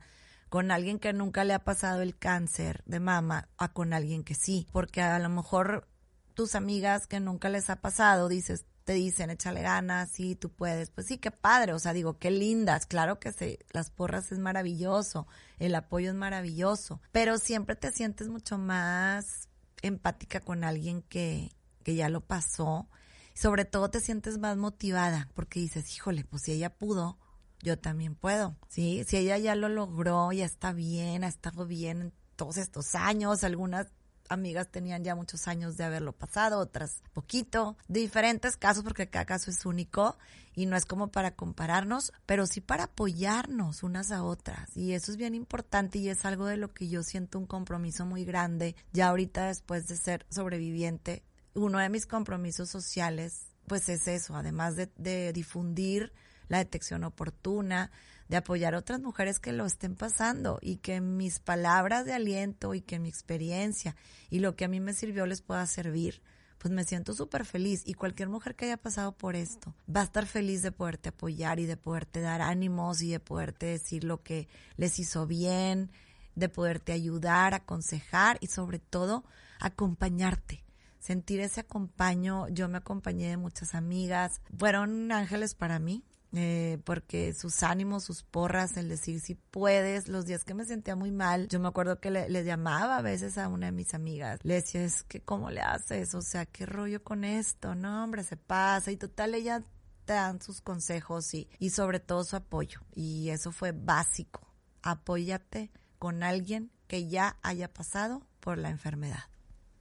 con 0.54 0.70
alguien 0.70 1.00
que 1.00 1.14
nunca 1.14 1.44
le 1.44 1.56
ha 1.56 1.64
pasado 1.64 2.04
el 2.04 2.16
cáncer 2.16 2.84
de 2.86 3.00
mama 3.00 3.50
a 3.58 3.74
con 3.74 3.92
alguien 3.92 4.24
que 4.24 4.36
sí, 4.36 4.68
porque 4.72 5.02
a 5.02 5.18
lo 5.18 5.28
mejor 5.28 5.88
tus 6.36 6.54
amigas 6.54 7.08
que 7.08 7.20
nunca 7.20 7.50
les 7.50 7.72
ha 7.72 7.78
pasado, 7.78 8.28
dices, 8.28 8.64
te 8.84 8.94
dicen, 8.94 9.32
échale 9.32 9.64
ganas, 9.64 10.12
sí, 10.12 10.36
tú 10.36 10.52
puedes. 10.52 10.92
Pues 10.92 11.08
sí, 11.08 11.18
qué 11.18 11.32
padre, 11.32 11.74
o 11.74 11.80
sea, 11.80 11.92
digo, 11.92 12.20
qué 12.20 12.30
lindas, 12.30 12.86
claro 12.86 13.20
que 13.20 13.32
sí, 13.32 13.58
las 13.72 13.90
porras 13.90 14.32
es 14.32 14.38
maravilloso, 14.38 15.26
el 15.58 15.74
apoyo 15.74 16.12
es 16.12 16.16
maravilloso, 16.16 17.02
pero 17.12 17.40
siempre 17.40 17.76
te 17.76 17.92
sientes 17.92 18.30
mucho 18.30 18.60
más 18.60 19.50
empática 19.82 20.40
con 20.40 20.64
alguien 20.64 21.02
que, 21.02 21.50
que 21.82 21.96
ya 21.96 22.10
lo 22.10 22.22
pasó. 22.22 22.88
Sobre 23.34 23.66
todo 23.66 23.90
te 23.90 24.02
sientes 24.02 24.38
más 24.38 24.56
motivada 24.56 25.32
porque 25.34 25.60
dices, 25.60 25.92
híjole, 25.96 26.24
pues 26.26 26.44
si 26.44 26.52
ella 26.52 26.78
pudo, 26.78 27.18
yo 27.64 27.80
también 27.80 28.14
puedo, 28.14 28.56
¿sí? 28.68 29.04
Si 29.08 29.18
ella 29.18 29.38
ya 29.38 29.56
lo 29.56 29.70
logró, 29.70 30.32
ya 30.32 30.46
está 30.46 30.74
bien, 30.74 31.24
ha 31.24 31.28
estado 31.28 31.66
bien 31.66 32.02
en 32.02 32.14
todos 32.36 32.58
estos 32.58 32.94
años, 32.94 33.44
algunas 33.44 33.88
amigas 34.30 34.70
tenían 34.70 35.04
ya 35.04 35.16
muchos 35.16 35.48
años 35.48 35.78
de 35.78 35.84
haberlo 35.84 36.12
pasado, 36.14 36.60
otras 36.60 37.02
poquito, 37.14 37.78
diferentes 37.88 38.58
casos 38.58 38.84
porque 38.84 39.10
cada 39.10 39.26
caso 39.26 39.50
es 39.50 39.66
único 39.66 40.18
y 40.56 40.66
no 40.66 40.76
es 40.76 40.86
como 40.86 41.08
para 41.08 41.36
compararnos, 41.36 42.12
pero 42.26 42.46
sí 42.46 42.62
para 42.62 42.86
apoyarnos 42.86 43.84
unas 43.84 44.12
a 44.12 44.24
otras 44.24 44.76
y 44.76 44.94
eso 44.94 45.12
es 45.12 45.18
bien 45.18 45.36
importante 45.36 46.00
y 46.00 46.10
es 46.10 46.26
algo 46.26 46.46
de 46.46 46.58
lo 46.58 46.74
que 46.74 46.90
yo 46.90 47.02
siento 47.04 47.40
un 47.40 47.46
compromiso 47.46 48.06
muy 48.06 48.26
grande 48.26 48.76
ya 48.92 49.08
ahorita 49.08 49.48
después 49.48 49.88
de 49.88 49.96
ser 49.96 50.26
sobreviviente. 50.30 51.24
Uno 51.54 51.80
de 51.80 51.90
mis 51.90 52.06
compromisos 52.06 52.70
sociales 52.70 53.48
pues 53.68 53.88
es 53.88 54.08
eso, 54.08 54.36
además 54.36 54.76
de, 54.76 54.90
de 54.98 55.32
difundir 55.32 56.12
la 56.54 56.60
detección 56.60 57.04
oportuna, 57.04 57.90
de 58.30 58.38
apoyar 58.38 58.76
a 58.76 58.78
otras 58.78 59.02
mujeres 59.02 59.40
que 59.40 59.54
lo 59.54 59.66
estén 59.66 59.96
pasando 59.96 60.60
y 60.62 60.78
que 60.78 61.02
mis 61.02 61.40
palabras 61.40 62.06
de 62.06 62.14
aliento 62.14 62.76
y 62.76 62.82
que 62.82 63.00
mi 63.00 63.10
experiencia 63.10 63.96
y 64.30 64.38
lo 64.38 64.56
que 64.56 64.66
a 64.66 64.68
mí 64.68 64.80
me 64.80 64.94
sirvió 64.94 65.26
les 65.26 65.42
pueda 65.42 65.66
servir. 65.66 66.22
Pues 66.60 66.72
me 66.72 66.84
siento 66.84 67.16
súper 67.16 67.44
feliz 67.44 67.82
y 67.88 67.96
cualquier 67.96 68.30
mujer 68.30 68.54
que 68.56 68.66
haya 68.66 68.78
pasado 68.78 69.14
por 69.14 69.36
esto 69.36 69.74
va 69.94 70.02
a 70.02 70.04
estar 70.04 70.28
feliz 70.28 70.62
de 70.62 70.72
poderte 70.72 71.10
apoyar 71.10 71.60
y 71.60 71.66
de 71.66 71.76
poderte 71.76 72.22
dar 72.22 72.44
ánimos 72.44 73.02
y 73.02 73.10
de 73.10 73.20
poderte 73.20 73.66
decir 73.66 74.04
lo 74.04 74.22
que 74.22 74.48
les 74.78 75.00
hizo 75.00 75.26
bien, 75.26 75.90
de 76.36 76.50
poderte 76.50 76.92
ayudar, 76.92 77.56
aconsejar 77.56 78.38
y 78.42 78.48
sobre 78.48 78.78
todo 78.78 79.24
acompañarte 79.60 80.64
sentir 81.00 81.42
ese 81.42 81.60
acompaño. 81.62 82.48
Yo 82.48 82.70
me 82.70 82.78
acompañé 82.78 83.28
de 83.28 83.38
muchas 83.38 83.76
amigas, 83.76 84.40
fueron 84.58 85.12
ángeles 85.12 85.54
para 85.54 85.78
mí, 85.78 86.02
eh, 86.36 86.80
porque 86.84 87.34
sus 87.34 87.62
ánimos, 87.62 88.04
sus 88.04 88.24
porras, 88.24 88.76
el 88.78 88.90
decir 88.90 89.20
si 89.20 89.36
puedes, 89.36 90.08
los 90.08 90.26
días 90.26 90.44
que 90.44 90.56
me 90.56 90.66
sentía 90.66 90.96
muy 90.96 91.12
mal, 91.12 91.48
yo 91.48 91.60
me 91.60 91.68
acuerdo 91.68 92.00
que 92.00 92.10
le, 92.10 92.44
llamaba 92.44 92.98
a 92.98 93.02
veces 93.02 93.38
a 93.38 93.48
una 93.48 93.68
de 93.68 93.72
mis 93.72 93.94
amigas, 93.94 94.40
le 94.44 94.56
decía, 94.56 94.84
es 94.84 95.04
que 95.04 95.22
cómo 95.22 95.52
le 95.52 95.62
haces, 95.62 96.16
o 96.16 96.22
sea, 96.22 96.48
qué 96.48 96.66
rollo 96.66 97.04
con 97.04 97.24
esto, 97.24 97.76
no 97.76 98.04
hombre, 98.04 98.24
se 98.24 98.36
pasa 98.36 98.92
y 98.92 98.98
total 98.98 99.36
ella 99.36 99.62
te 100.06 100.14
dan 100.14 100.42
sus 100.42 100.62
consejos 100.62 101.34
y, 101.34 101.50
y 101.60 101.70
sobre 101.70 102.00
todo 102.00 102.24
su 102.24 102.36
apoyo. 102.36 102.82
Y 102.94 103.30
eso 103.30 103.52
fue 103.52 103.72
básico, 103.72 104.42
apóyate 104.82 105.72
con 106.00 106.24
alguien 106.24 106.72
que 106.88 107.08
ya 107.08 107.38
haya 107.44 107.72
pasado 107.72 108.28
por 108.40 108.58
la 108.58 108.70
enfermedad. 108.70 109.24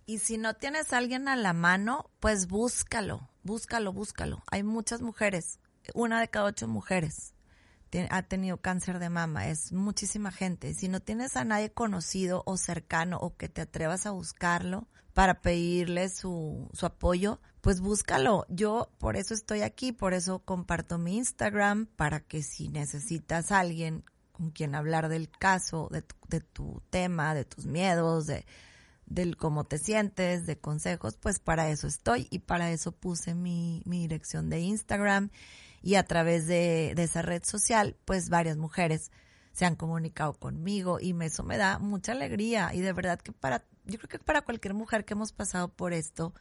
Y 0.05 0.19
si 0.19 0.37
no 0.37 0.55
tienes 0.55 0.93
a 0.93 0.99
alguien 0.99 1.29
a 1.29 1.37
la 1.37 1.55
mano, 1.55 2.11
pues 2.21 2.47
búscalo, 2.47 3.31
búscalo, 3.43 3.93
búscalo. 3.93 4.43
Hay 4.51 4.63
muchas 4.63 5.01
mujeres 5.01 5.59
una 5.95 6.21
de 6.21 6.29
cada 6.29 6.47
ocho 6.47 6.69
mujeres 6.69 7.35
ha 8.11 8.23
tenido 8.23 8.57
cáncer 8.57 8.99
de 8.99 9.11
mama, 9.11 9.49
es 9.49 9.73
muchísima 9.73 10.33
gente. 10.33 10.75
Si 10.75 10.89
no 10.89 11.01
tienes 11.01 11.37
a 11.37 11.45
nadie 11.45 11.73
conocido 11.73 12.43
o 12.47 12.57
cercano 12.57 13.19
o 13.19 13.37
que 13.37 13.49
te 13.49 13.61
atrevas 13.61 14.07
a 14.07 14.13
buscarlo 14.13 14.89
para 15.13 15.43
pedirle 15.43 16.09
su, 16.09 16.71
su 16.73 16.87
apoyo, 16.87 17.39
pues 17.61 17.81
búscalo. 17.81 18.47
Yo 18.49 18.91
por 18.99 19.17
eso 19.17 19.35
estoy 19.35 19.61
aquí, 19.61 19.93
por 19.93 20.15
eso 20.15 20.39
comparto 20.39 20.97
mi 20.97 21.19
Instagram, 21.19 21.87
para 21.87 22.21
que 22.21 22.43
si 22.43 22.69
necesitas 22.69 23.53
a 23.53 23.61
alguien 23.61 24.05
con 24.33 24.51
quien 24.51 24.75
hablar 24.75 25.11
del 25.11 25.29
caso, 25.29 25.89
de 25.91 26.01
tu, 26.01 26.17
de 26.29 26.41
tu 26.41 26.83
tema, 26.89 27.35
de 27.35 27.45
tus 27.45 27.67
miedos, 27.67 28.27
de, 28.27 28.47
del 29.05 29.37
cómo 29.37 29.65
te 29.65 29.77
sientes, 29.77 30.47
de 30.47 30.59
consejos, 30.59 31.19
pues 31.21 31.41
para 31.41 31.69
eso 31.69 31.87
estoy 31.87 32.27
y 32.31 32.39
para 32.39 32.71
eso 32.71 32.93
puse 32.93 33.35
mi, 33.35 33.83
mi 33.85 34.01
dirección 34.01 34.49
de 34.49 34.61
Instagram 34.61 35.31
y 35.83 35.97
a 35.97 36.05
través 36.05 36.47
de, 36.47 36.93
de, 36.95 37.03
esa 37.03 37.23
red 37.23 37.43
social, 37.45 37.97
pues 38.05 38.29
varias 38.29 38.57
mujeres 38.57 39.11
se 39.53 39.67
han 39.67 39.77
comunicado 39.77 40.35
conmigo 40.35 40.99
y 41.01 41.15
eso 41.23 41.43
me 41.43 41.59
da 41.59 41.79
mucha 41.79 42.13
alegría. 42.13 42.71
Y 42.73 42.81
de 42.81 42.93
verdad 42.93 43.19
que 43.21 43.33
para, 43.33 43.65
yo 43.85 43.99
creo 43.99 44.09
que 44.09 44.19
para 44.19 44.43
cualquier 44.43 44.75
mujer 44.75 45.05
que 45.05 45.15
hemos 45.15 45.33
pasado 45.33 45.69
por 45.69 45.93
esto, 45.93 46.33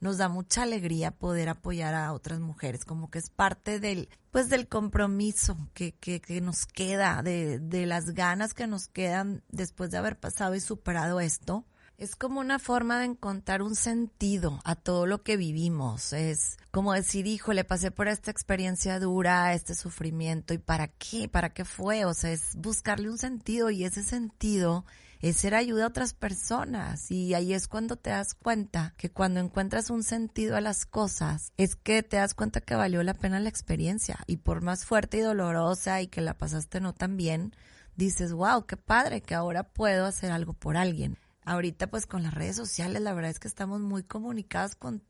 nos 0.00 0.18
da 0.18 0.28
mucha 0.28 0.62
alegría 0.62 1.10
poder 1.10 1.48
apoyar 1.48 1.94
a 1.94 2.12
otras 2.12 2.40
mujeres, 2.40 2.84
como 2.84 3.10
que 3.10 3.18
es 3.18 3.30
parte 3.30 3.80
del, 3.80 4.08
pues 4.30 4.48
del 4.48 4.68
compromiso 4.68 5.56
que, 5.72 5.92
que, 5.92 6.20
que 6.20 6.40
nos 6.40 6.66
queda, 6.66 7.22
de, 7.22 7.58
de 7.58 7.86
las 7.86 8.10
ganas 8.10 8.52
que 8.52 8.66
nos 8.66 8.88
quedan 8.88 9.42
después 9.48 9.90
de 9.90 9.98
haber 9.98 10.18
pasado 10.18 10.54
y 10.54 10.60
superado 10.60 11.20
esto 11.20 11.64
es 11.98 12.14
como 12.14 12.40
una 12.40 12.58
forma 12.58 12.98
de 12.98 13.06
encontrar 13.06 13.62
un 13.62 13.74
sentido 13.74 14.60
a 14.64 14.74
todo 14.74 15.06
lo 15.06 15.22
que 15.22 15.36
vivimos. 15.36 16.12
Es 16.12 16.58
como 16.70 16.92
decir, 16.92 17.26
hijo, 17.26 17.54
le 17.54 17.64
pasé 17.64 17.90
por 17.90 18.08
esta 18.08 18.30
experiencia 18.30 19.00
dura, 19.00 19.54
este 19.54 19.74
sufrimiento, 19.74 20.52
¿y 20.52 20.58
para 20.58 20.88
qué? 20.88 21.28
¿Para 21.28 21.50
qué 21.54 21.64
fue? 21.64 22.04
O 22.04 22.12
sea, 22.12 22.32
es 22.32 22.54
buscarle 22.56 23.08
un 23.08 23.16
sentido 23.16 23.70
y 23.70 23.84
ese 23.84 24.02
sentido 24.02 24.84
es 25.20 25.38
ser 25.38 25.54
ayuda 25.54 25.84
a 25.84 25.88
otras 25.88 26.12
personas. 26.12 27.10
Y 27.10 27.32
ahí 27.32 27.54
es 27.54 27.66
cuando 27.66 27.96
te 27.96 28.10
das 28.10 28.34
cuenta 28.34 28.92
que 28.98 29.10
cuando 29.10 29.40
encuentras 29.40 29.88
un 29.88 30.02
sentido 30.02 30.56
a 30.56 30.60
las 30.60 30.84
cosas, 30.84 31.52
es 31.56 31.76
que 31.76 32.02
te 32.02 32.18
das 32.18 32.34
cuenta 32.34 32.60
que 32.60 32.74
valió 32.74 33.02
la 33.02 33.14
pena 33.14 33.40
la 33.40 33.48
experiencia. 33.48 34.18
Y 34.26 34.36
por 34.36 34.60
más 34.62 34.84
fuerte 34.84 35.16
y 35.16 35.20
dolorosa 35.20 36.02
y 36.02 36.08
que 36.08 36.20
la 36.20 36.34
pasaste 36.34 36.82
no 36.82 36.92
tan 36.92 37.16
bien, 37.16 37.56
dices, 37.96 38.34
wow, 38.34 38.66
qué 38.66 38.76
padre 38.76 39.22
que 39.22 39.34
ahora 39.34 39.62
puedo 39.62 40.04
hacer 40.04 40.30
algo 40.30 40.52
por 40.52 40.76
alguien 40.76 41.16
ahorita 41.46 41.86
pues 41.86 42.06
con 42.06 42.22
las 42.22 42.34
redes 42.34 42.56
sociales 42.56 43.00
la 43.00 43.14
verdad 43.14 43.30
es 43.30 43.40
que 43.40 43.48
estamos 43.48 43.80
muy 43.80 44.02
comunicadas 44.02 44.76
con 44.76 45.02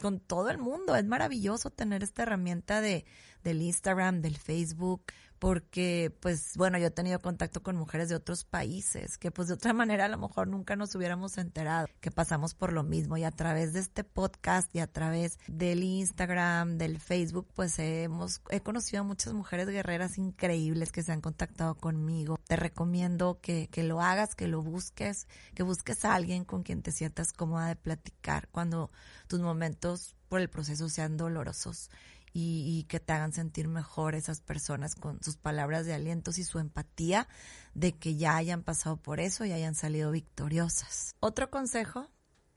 con 0.00 0.18
todo 0.18 0.50
el 0.50 0.58
mundo. 0.58 0.96
Es 0.96 1.04
maravilloso 1.04 1.70
tener 1.70 2.02
esta 2.02 2.22
herramienta 2.22 2.80
de, 2.80 3.04
del 3.44 3.62
Instagram, 3.62 4.22
del 4.22 4.36
Facebook, 4.36 5.04
porque 5.40 6.14
pues 6.20 6.52
bueno, 6.56 6.78
yo 6.78 6.86
he 6.86 6.90
tenido 6.90 7.18
contacto 7.18 7.62
con 7.62 7.74
mujeres 7.74 8.10
de 8.10 8.14
otros 8.14 8.44
países 8.44 9.16
que 9.16 9.30
pues 9.30 9.48
de 9.48 9.54
otra 9.54 9.72
manera 9.72 10.04
a 10.04 10.08
lo 10.08 10.18
mejor 10.18 10.46
nunca 10.46 10.76
nos 10.76 10.94
hubiéramos 10.94 11.38
enterado 11.38 11.88
que 12.00 12.10
pasamos 12.10 12.54
por 12.54 12.72
lo 12.72 12.84
mismo 12.84 13.16
y 13.16 13.24
a 13.24 13.30
través 13.30 13.72
de 13.72 13.80
este 13.80 14.04
podcast 14.04 14.72
y 14.76 14.80
a 14.80 14.86
través 14.86 15.38
del 15.48 15.82
Instagram, 15.82 16.76
del 16.76 17.00
Facebook, 17.00 17.48
pues 17.54 17.78
hemos 17.78 18.42
he 18.50 18.60
conocido 18.60 19.00
a 19.00 19.04
muchas 19.04 19.32
mujeres 19.32 19.66
guerreras 19.68 20.18
increíbles 20.18 20.92
que 20.92 21.02
se 21.02 21.12
han 21.12 21.22
contactado 21.22 21.74
conmigo. 21.74 22.38
Te 22.46 22.56
recomiendo 22.56 23.38
que, 23.40 23.68
que 23.68 23.82
lo 23.82 24.02
hagas, 24.02 24.34
que 24.34 24.46
lo 24.46 24.62
busques, 24.62 25.26
que 25.54 25.62
busques 25.62 26.04
a 26.04 26.14
alguien 26.14 26.44
con 26.44 26.62
quien 26.62 26.82
te 26.82 26.92
sientas 26.92 27.32
cómoda 27.32 27.68
de 27.68 27.76
platicar 27.76 28.48
cuando 28.48 28.90
tus 29.26 29.40
momentos 29.40 30.16
por 30.28 30.40
el 30.40 30.50
proceso 30.50 30.90
sean 30.90 31.16
dolorosos 31.16 31.88
y, 32.32 32.84
que 32.88 33.00
te 33.00 33.12
hagan 33.12 33.32
sentir 33.32 33.68
mejor 33.68 34.14
esas 34.14 34.40
personas 34.40 34.94
con 34.94 35.22
sus 35.22 35.36
palabras 35.36 35.86
de 35.86 35.94
alientos 35.94 36.38
y 36.38 36.44
su 36.44 36.58
empatía 36.58 37.28
de 37.74 37.92
que 37.92 38.16
ya 38.16 38.36
hayan 38.36 38.62
pasado 38.62 38.96
por 38.96 39.20
eso 39.20 39.44
y 39.44 39.52
hayan 39.52 39.74
salido 39.74 40.10
victoriosas. 40.10 41.14
Otro 41.20 41.50
consejo, 41.50 42.08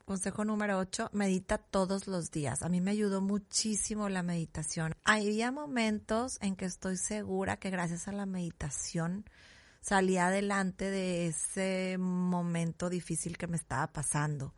consejo 0.04 0.44
número 0.44 0.78
8, 0.78 1.10
medita 1.12 1.58
todos 1.58 2.06
los 2.06 2.30
días. 2.30 2.62
A 2.62 2.68
mí 2.68 2.80
me 2.80 2.92
ayudó 2.92 3.20
muchísimo 3.20 4.08
la 4.08 4.22
meditación. 4.22 4.94
Había 5.04 5.50
momentos 5.50 6.38
en 6.40 6.56
que 6.56 6.66
estoy 6.66 6.96
segura 6.96 7.58
que 7.58 7.70
gracias 7.70 8.08
a 8.08 8.12
la 8.12 8.26
meditación 8.26 9.24
salí 9.80 10.16
adelante 10.16 10.90
de 10.90 11.26
ese 11.26 11.96
momento 11.98 12.88
difícil 12.88 13.36
que 13.36 13.46
me 13.46 13.56
estaba 13.56 13.92
pasando 13.92 14.54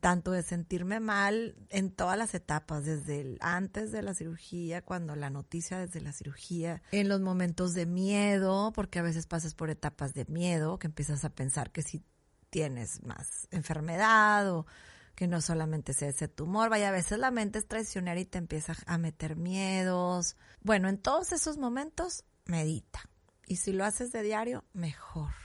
tanto 0.00 0.30
de 0.30 0.42
sentirme 0.42 1.00
mal 1.00 1.54
en 1.68 1.90
todas 1.90 2.16
las 2.18 2.34
etapas, 2.34 2.84
desde 2.84 3.20
el 3.20 3.38
antes 3.40 3.92
de 3.92 4.02
la 4.02 4.14
cirugía, 4.14 4.82
cuando 4.82 5.16
la 5.16 5.30
noticia 5.30 5.78
desde 5.78 6.00
la 6.00 6.12
cirugía, 6.12 6.82
en 6.92 7.08
los 7.08 7.20
momentos 7.20 7.74
de 7.74 7.86
miedo, 7.86 8.72
porque 8.74 8.98
a 8.98 9.02
veces 9.02 9.26
pasas 9.26 9.54
por 9.54 9.70
etapas 9.70 10.14
de 10.14 10.24
miedo, 10.26 10.78
que 10.78 10.86
empiezas 10.86 11.24
a 11.24 11.30
pensar 11.30 11.70
que 11.70 11.82
si 11.82 12.02
tienes 12.50 13.02
más 13.02 13.48
enfermedad 13.50 14.50
o 14.52 14.66
que 15.14 15.26
no 15.26 15.40
solamente 15.40 15.92
sea 15.92 16.08
ese 16.08 16.28
tumor, 16.28 16.70
vaya, 16.70 16.88
a 16.88 16.92
veces 16.92 17.18
la 17.18 17.30
mente 17.30 17.58
es 17.58 17.66
traicionera 17.66 18.18
y 18.18 18.24
te 18.24 18.38
empieza 18.38 18.74
a 18.86 18.98
meter 18.98 19.36
miedos. 19.36 20.36
Bueno, 20.62 20.88
en 20.88 20.98
todos 20.98 21.32
esos 21.32 21.58
momentos, 21.58 22.24
medita. 22.46 23.00
Y 23.46 23.56
si 23.56 23.72
lo 23.72 23.84
haces 23.84 24.12
de 24.12 24.22
diario, 24.22 24.64
mejor 24.72 25.41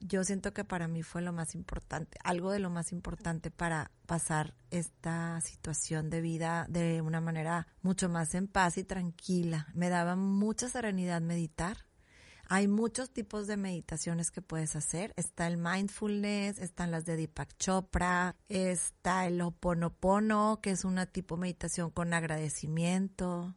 yo 0.00 0.24
siento 0.24 0.52
que 0.52 0.64
para 0.64 0.88
mí 0.88 1.02
fue 1.02 1.22
lo 1.22 1.32
más 1.32 1.54
importante, 1.54 2.18
algo 2.22 2.52
de 2.52 2.58
lo 2.58 2.70
más 2.70 2.92
importante 2.92 3.50
para 3.50 3.90
pasar 4.06 4.54
esta 4.70 5.40
situación 5.40 6.10
de 6.10 6.20
vida 6.20 6.66
de 6.68 7.00
una 7.02 7.20
manera 7.20 7.66
mucho 7.82 8.08
más 8.08 8.34
en 8.34 8.48
paz 8.48 8.78
y 8.78 8.84
tranquila. 8.84 9.68
Me 9.74 9.88
daba 9.88 10.16
mucha 10.16 10.68
serenidad 10.68 11.20
meditar. 11.20 11.78
Hay 12.50 12.66
muchos 12.66 13.10
tipos 13.10 13.46
de 13.46 13.58
meditaciones 13.58 14.30
que 14.30 14.40
puedes 14.40 14.74
hacer. 14.74 15.12
Está 15.16 15.46
el 15.46 15.58
mindfulness, 15.58 16.58
están 16.58 16.90
las 16.90 17.04
de 17.04 17.16
Deepak 17.16 17.58
Chopra, 17.58 18.36
está 18.48 19.26
el 19.26 19.40
Oponopono, 19.42 20.60
que 20.62 20.70
es 20.70 20.84
una 20.84 21.04
tipo 21.04 21.34
de 21.34 21.42
meditación 21.42 21.90
con 21.90 22.14
agradecimiento. 22.14 23.54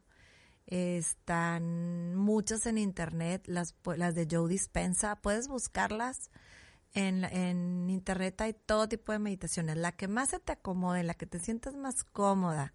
Están 0.66 2.14
muchas 2.14 2.66
en 2.66 2.78
internet, 2.78 3.42
las, 3.46 3.74
las 3.96 4.14
de 4.14 4.26
Joe 4.30 4.48
Dispensa. 4.48 5.16
Puedes 5.16 5.48
buscarlas 5.48 6.30
en, 6.94 7.24
en 7.24 7.90
internet. 7.90 8.40
Hay 8.40 8.54
todo 8.54 8.88
tipo 8.88 9.12
de 9.12 9.18
meditaciones. 9.18 9.76
La 9.76 9.92
que 9.92 10.08
más 10.08 10.30
se 10.30 10.38
te 10.38 10.52
acomode, 10.52 11.02
la 11.02 11.14
que 11.14 11.26
te 11.26 11.38
sientas 11.38 11.74
más 11.74 12.04
cómoda, 12.04 12.72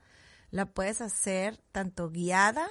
la 0.51 0.65
puedes 0.65 1.01
hacer 1.01 1.57
tanto 1.71 2.09
guiada 2.09 2.67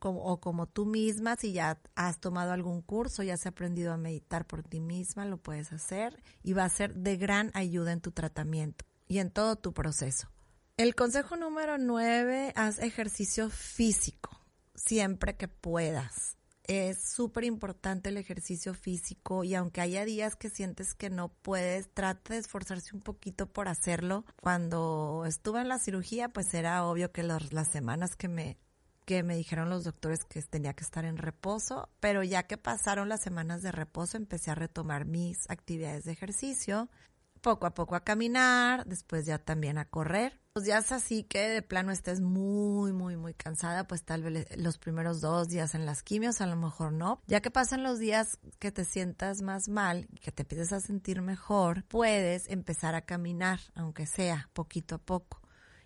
o 0.00 0.40
como 0.40 0.66
tú 0.66 0.86
misma. 0.86 1.36
Si 1.36 1.52
ya 1.52 1.80
has 1.94 2.20
tomado 2.20 2.52
algún 2.52 2.82
curso, 2.82 3.22
ya 3.22 3.34
has 3.34 3.46
aprendido 3.46 3.92
a 3.92 3.96
meditar 3.96 4.46
por 4.46 4.62
ti 4.62 4.80
misma, 4.80 5.24
lo 5.24 5.38
puedes 5.38 5.72
hacer 5.72 6.22
y 6.42 6.52
va 6.52 6.64
a 6.64 6.68
ser 6.68 6.94
de 6.94 7.16
gran 7.16 7.50
ayuda 7.54 7.92
en 7.92 8.00
tu 8.00 8.12
tratamiento 8.12 8.84
y 9.06 9.18
en 9.18 9.30
todo 9.30 9.56
tu 9.56 9.72
proceso. 9.72 10.28
El 10.76 10.94
consejo 10.94 11.36
número 11.36 11.78
nueve, 11.78 12.52
haz 12.54 12.78
ejercicio 12.78 13.50
físico 13.50 14.37
siempre 14.78 15.36
que 15.36 15.48
puedas. 15.48 16.36
Es 16.64 16.98
súper 17.14 17.44
importante 17.44 18.10
el 18.10 18.18
ejercicio 18.18 18.74
físico 18.74 19.42
y 19.42 19.54
aunque 19.54 19.80
haya 19.80 20.04
días 20.04 20.36
que 20.36 20.50
sientes 20.50 20.94
que 20.94 21.08
no 21.08 21.30
puedes, 21.30 21.88
trata 21.94 22.34
de 22.34 22.40
esforzarse 22.40 22.94
un 22.94 23.00
poquito 23.00 23.46
por 23.50 23.68
hacerlo. 23.68 24.26
Cuando 24.42 25.24
estuve 25.26 25.62
en 25.62 25.68
la 25.68 25.78
cirugía, 25.78 26.28
pues 26.28 26.52
era 26.52 26.84
obvio 26.84 27.10
que 27.10 27.22
las, 27.22 27.54
las 27.54 27.72
semanas 27.72 28.16
que 28.16 28.28
me 28.28 28.58
que 29.06 29.22
me 29.22 29.36
dijeron 29.36 29.70
los 29.70 29.84
doctores 29.84 30.18
que 30.28 30.42
tenía 30.42 30.74
que 30.74 30.84
estar 30.84 31.06
en 31.06 31.16
reposo, 31.16 31.88
pero 31.98 32.22
ya 32.22 32.42
que 32.42 32.58
pasaron 32.58 33.08
las 33.08 33.22
semanas 33.22 33.62
de 33.62 33.72
reposo 33.72 34.18
empecé 34.18 34.50
a 34.50 34.54
retomar 34.54 35.06
mis 35.06 35.48
actividades 35.48 36.04
de 36.04 36.12
ejercicio 36.12 36.90
poco 37.38 37.66
a 37.66 37.74
poco 37.74 37.94
a 37.94 38.04
caminar, 38.04 38.84
después 38.86 39.26
ya 39.26 39.38
también 39.38 39.78
a 39.78 39.84
correr. 39.86 40.40
Los 40.54 40.64
días 40.64 40.90
así 40.92 41.22
que 41.22 41.48
de 41.48 41.62
plano 41.62 41.92
estés 41.92 42.20
muy, 42.20 42.92
muy, 42.92 43.16
muy 43.16 43.34
cansada, 43.34 43.86
pues 43.86 44.04
tal 44.04 44.22
vez 44.22 44.46
los 44.56 44.78
primeros 44.78 45.20
dos 45.20 45.48
días 45.48 45.74
en 45.74 45.86
las 45.86 46.02
quimios, 46.02 46.40
a 46.40 46.46
lo 46.46 46.56
mejor 46.56 46.92
no. 46.92 47.22
Ya 47.26 47.40
que 47.40 47.50
pasan 47.50 47.82
los 47.82 47.98
días 47.98 48.38
que 48.58 48.72
te 48.72 48.84
sientas 48.84 49.40
más 49.40 49.68
mal, 49.68 50.08
que 50.20 50.32
te 50.32 50.42
empieces 50.42 50.72
a 50.72 50.80
sentir 50.80 51.22
mejor, 51.22 51.84
puedes 51.84 52.48
empezar 52.48 52.94
a 52.94 53.02
caminar, 53.02 53.60
aunque 53.74 54.06
sea 54.06 54.50
poquito 54.52 54.96
a 54.96 54.98
poco. 54.98 55.40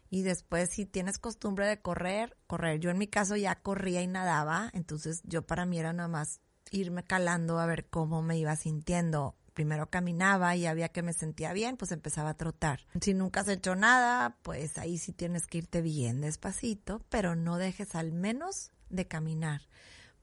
Y 0.08 0.22
después, 0.22 0.70
si 0.70 0.84
tienes 0.84 1.18
costumbre 1.18 1.66
de 1.66 1.80
correr, 1.80 2.36
correr. 2.46 2.80
Yo 2.80 2.90
en 2.90 2.98
mi 2.98 3.06
caso 3.08 3.34
ya 3.36 3.56
corría 3.56 4.02
y 4.02 4.06
nadaba, 4.06 4.70
entonces 4.74 5.22
yo 5.24 5.42
para 5.42 5.64
mí 5.64 5.78
era 5.78 5.92
nada 5.92 6.08
más 6.08 6.40
irme 6.70 7.04
calando 7.04 7.58
a 7.58 7.66
ver 7.66 7.88
cómo 7.88 8.22
me 8.22 8.38
iba 8.38 8.56
sintiendo 8.56 9.36
primero 9.52 9.90
caminaba 9.90 10.56
y 10.56 10.66
había 10.66 10.88
que 10.88 11.02
me 11.02 11.12
sentía 11.12 11.52
bien, 11.52 11.76
pues 11.76 11.92
empezaba 11.92 12.30
a 12.30 12.36
trotar. 12.36 12.80
Si 13.00 13.14
nunca 13.14 13.40
has 13.40 13.48
hecho 13.48 13.74
nada, 13.74 14.36
pues 14.42 14.78
ahí 14.78 14.98
sí 14.98 15.12
tienes 15.12 15.46
que 15.46 15.58
irte 15.58 15.82
bien 15.82 16.20
despacito, 16.20 17.04
pero 17.08 17.36
no 17.36 17.58
dejes 17.58 17.94
al 17.94 18.12
menos 18.12 18.70
de 18.88 19.06
caminar. 19.06 19.62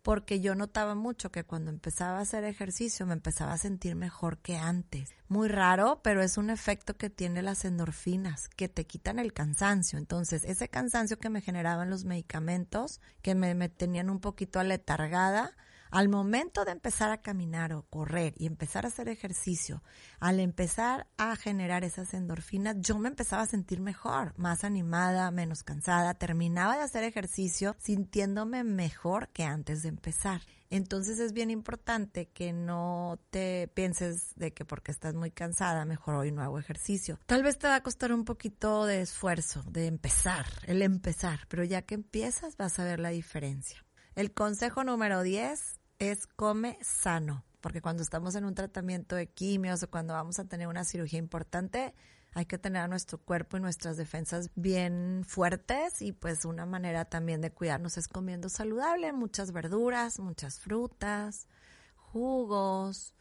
Porque 0.01 0.39
yo 0.39 0.55
notaba 0.55 0.95
mucho 0.95 1.29
que 1.29 1.43
cuando 1.43 1.69
empezaba 1.69 2.19
a 2.19 2.21
hacer 2.21 2.45
ejercicio 2.45 3.05
me 3.05 3.13
empezaba 3.13 3.53
a 3.53 3.57
sentir 3.57 3.95
mejor 3.95 4.37
que 4.37 4.55
antes. 4.55 5.09
Muy 5.27 5.49
raro, 5.49 5.99
pero 6.03 6.23
es 6.23 6.37
un 6.37 6.49
efecto 6.49 6.95
que 6.95 7.09
tiene 7.09 7.41
las 7.41 7.65
endorfinas, 7.65 8.47
que 8.47 8.69
te 8.69 8.87
quitan 8.87 9.19
el 9.19 9.33
cansancio. 9.33 9.99
Entonces, 9.99 10.45
ese 10.45 10.69
cansancio 10.69 11.19
que 11.19 11.29
me 11.29 11.41
generaban 11.41 11.89
los 11.89 12.05
medicamentos, 12.05 13.01
que 13.21 13.35
me, 13.35 13.53
me 13.55 13.67
tenían 13.67 14.09
un 14.09 14.21
poquito 14.21 14.59
aletargada, 14.59 15.51
al 15.91 16.10
momento 16.10 16.65
de 16.65 16.71
empezar 16.71 17.12
a 17.12 17.21
caminar 17.21 17.73
o 17.73 17.84
correr 17.84 18.34
y 18.38 18.45
empezar 18.45 18.86
a 18.86 18.89
hacer 18.89 19.10
ejercicio, 19.10 19.84
al 20.19 20.39
empezar 20.39 21.08
a 21.17 21.36
generar 21.36 21.84
esas 21.84 22.13
endorfinas, 22.13 22.75
yo 22.80 22.97
me 22.97 23.10
empezaba 23.10 23.43
a 23.43 23.47
sentir 23.47 23.80
mejor, 23.80 24.34
más 24.38 24.63
animada, 24.63 25.32
menos 25.32 25.63
cansada, 25.63 26.13
terminaba 26.13 26.78
de 26.78 26.84
hacer 26.84 27.04
ejercicio 27.04 27.75
sintiéndome 27.80 28.63
mejor 28.63 29.30
que 29.30 29.43
antes 29.43 29.84
de 29.84 29.89
empezar. 29.89 30.41
Entonces 30.71 31.17
es 31.17 31.34
bien 31.34 31.49
importante 31.49 32.28
que 32.28 32.54
no 32.54 33.19
te 33.32 33.69
pienses 33.73 34.36
de 34.36 34.54
que 34.54 34.65
porque 34.65 34.91
estás 34.91 35.15
muy 35.15 35.32
cansada, 35.32 35.84
mejor 35.86 36.15
hoy 36.15 36.32
no 36.32 36.43
hago 36.43 36.60
ejercicio. 36.60 37.19
Tal 37.25 37.41
vez 37.41 37.58
te 37.58 37.67
va 37.67 37.75
a 37.75 37.84
costar 37.84 38.13
un 38.13 38.23
poquito 38.23 38.86
de 38.86 39.02
esfuerzo, 39.02 39.63
de 39.63 39.88
empezar, 39.88 40.45
el 40.67 40.84
empezar, 40.84 41.39
pero 41.47 41.63
ya 41.63 41.82
que 41.82 41.95
empiezas 41.95 42.56
vas 42.56 42.78
a 42.78 42.84
ver 42.84 42.99
la 42.99 43.10
diferencia. 43.10 43.84
El 44.15 44.34
consejo 44.34 44.84
número 44.84 45.23
10 45.23 45.78
es 45.99 46.27
come 46.27 46.79
sano, 46.81 47.43
porque 47.62 47.81
cuando 47.81 48.01
estamos 48.01 48.35
en 48.35 48.45
un 48.45 48.55
tratamiento 48.55 49.15
de 49.15 49.27
quimios 49.27 49.83
o 49.83 49.89
cuando 49.91 50.13
vamos 50.13 50.39
a 50.39 50.45
tener 50.45 50.67
una 50.67 50.85
cirugía 50.85 51.19
importante, 51.19 51.93
hay 52.33 52.45
que 52.45 52.57
tener 52.57 52.81
a 52.81 52.88
nuestro 52.88 53.17
cuerpo 53.17 53.57
y 53.57 53.59
nuestras 53.59 53.97
defensas 53.97 54.49
bien 54.55 55.23
fuertes 55.27 56.01
y 56.01 56.13
pues 56.13 56.45
una 56.45 56.65
manera 56.65 57.05
también 57.05 57.41
de 57.41 57.51
cuidarnos 57.51 57.97
es 57.97 58.07
comiendo 58.07 58.49
saludable, 58.49 59.12
muchas 59.12 59.51
verduras, 59.51 60.19
muchas 60.19 60.59
frutas, 60.59 61.47
jugos, 61.95 63.13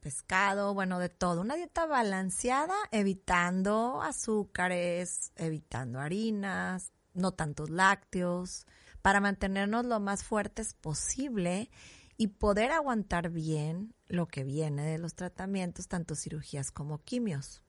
pescado, 0.00 0.74
bueno, 0.74 0.98
de 0.98 1.08
todo. 1.08 1.40
Una 1.40 1.56
dieta 1.56 1.86
balanceada, 1.86 2.74
evitando 2.92 4.02
azúcares, 4.02 5.32
evitando 5.36 5.98
harinas, 5.98 6.92
no 7.14 7.32
tantos 7.32 7.70
lácteos, 7.70 8.66
para 9.00 9.20
mantenernos 9.20 9.84
lo 9.84 10.00
más 10.00 10.22
fuertes 10.22 10.74
posible 10.74 11.70
y 12.16 12.28
poder 12.28 12.70
aguantar 12.72 13.30
bien 13.30 13.94
lo 14.06 14.26
que 14.26 14.44
viene 14.44 14.84
de 14.84 14.98
los 14.98 15.14
tratamientos, 15.14 15.88
tanto 15.88 16.14
cirugías 16.14 16.70
como 16.70 16.98
quimios. 16.98 17.62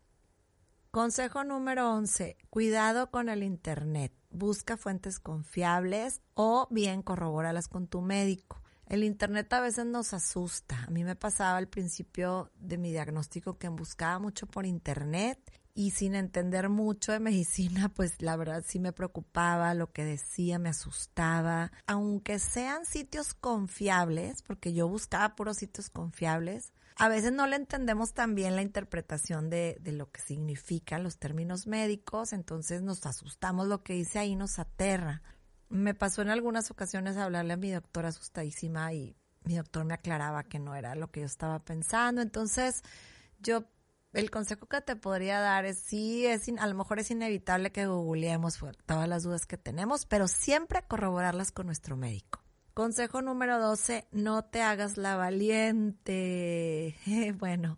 Consejo 0.92 1.44
número 1.44 1.92
11. 1.94 2.38
Cuidado 2.50 3.12
con 3.12 3.28
el 3.28 3.44
Internet. 3.44 4.14
Busca 4.30 4.78
fuentes 4.78 5.20
confiables 5.20 6.22
o 6.36 6.68
bien 6.72 7.02
corrobóralas 7.02 7.68
con 7.68 7.88
tu 7.88 8.02
médico. 8.02 8.62
El 8.86 9.04
Internet 9.04 9.52
a 9.52 9.62
veces 9.62 9.86
nos 9.86 10.14
asusta. 10.14 10.84
A 10.84 10.92
mí 10.92 11.04
me 11.04 11.16
pasaba 11.16 11.58
al 11.58 11.68
principio 11.68 12.52
de 12.56 12.78
mi 12.78 12.92
diagnóstico 12.92 13.58
que 13.58 13.68
buscaba 13.68 14.20
mucho 14.20 14.46
por 14.48 14.66
Internet 14.66 15.40
y 15.78 15.92
sin 15.92 16.16
entender 16.16 16.70
mucho 16.70 17.12
de 17.12 17.20
medicina, 17.20 17.90
pues 17.90 18.22
la 18.22 18.38
verdad 18.38 18.64
sí 18.66 18.80
me 18.80 18.94
preocupaba 18.94 19.74
lo 19.74 19.92
que 19.92 20.06
decía, 20.06 20.58
me 20.58 20.70
asustaba. 20.70 21.74
Aunque 21.86 22.40
sean 22.40 22.86
sitios 22.86 23.34
confiables, 23.34 24.42
porque 24.42 24.74
yo 24.74 24.88
buscaba 24.88 25.36
puros 25.36 25.58
sitios 25.58 25.90
confiables, 25.90 26.72
a 26.96 27.10
veces 27.10 27.34
no 27.34 27.46
le 27.46 27.58
entendemos 27.58 28.14
también 28.14 28.56
la 28.56 28.62
interpretación 28.62 29.50
de, 29.50 29.78
de 29.82 29.92
lo 29.92 30.10
que 30.10 30.22
significan 30.22 31.04
los 31.04 31.18
términos 31.18 31.68
médicos, 31.68 32.32
entonces 32.32 32.82
nos 32.82 33.06
asustamos, 33.06 33.68
lo 33.68 33.84
que 33.84 33.94
dice 33.94 34.20
ahí 34.20 34.38
nos 34.38 34.60
aterra. 34.60 35.22
Me 35.68 35.94
pasó 35.94 36.22
en 36.22 36.30
algunas 36.30 36.72
ocasiones 36.72 37.18
hablarle 37.18 37.52
a 37.52 37.58
mi 37.58 37.70
doctora 37.70 38.10
asustadísima 38.10 38.94
y 38.94 39.18
mi 39.44 39.58
doctor 39.58 39.84
me 39.84 39.94
aclaraba 39.94 40.44
que 40.44 40.58
no 40.58 40.74
era 40.74 40.96
lo 40.96 41.12
que 41.12 41.20
yo 41.20 41.26
estaba 41.26 41.60
pensando, 41.60 42.22
entonces 42.22 42.82
yo 43.40 43.66
el 44.16 44.32
consejo 44.32 44.66
que 44.68 44.82
te 44.82 44.96
podría 44.96 45.40
dar 45.40 45.66
es 45.66 45.78
sí, 45.78 46.26
es 46.26 46.50
a 46.58 46.68
lo 46.68 46.76
mejor 46.76 47.00
es 47.00 47.12
inevitable 47.12 47.72
que 47.72 47.86
googleemos 47.86 48.60
todas 48.86 49.08
las 49.08 49.24
dudas 49.24 49.46
que 49.46 49.58
tenemos, 49.58 50.06
pero 50.06 50.28
siempre 50.28 50.84
corroborarlas 50.88 51.52
con 51.52 51.66
nuestro 51.66 51.98
médico. 51.98 52.42
Consejo 52.74 53.22
número 53.22 53.60
12, 53.60 54.08
no 54.12 54.44
te 54.46 54.62
hagas 54.62 54.98
la 54.98 55.16
valiente. 55.16 56.96
bueno, 57.40 57.78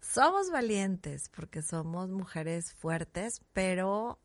somos 0.00 0.50
valientes 0.50 1.28
porque 1.30 1.62
somos 1.62 2.10
mujeres 2.10 2.72
fuertes, 2.74 3.42
pero 3.52 4.20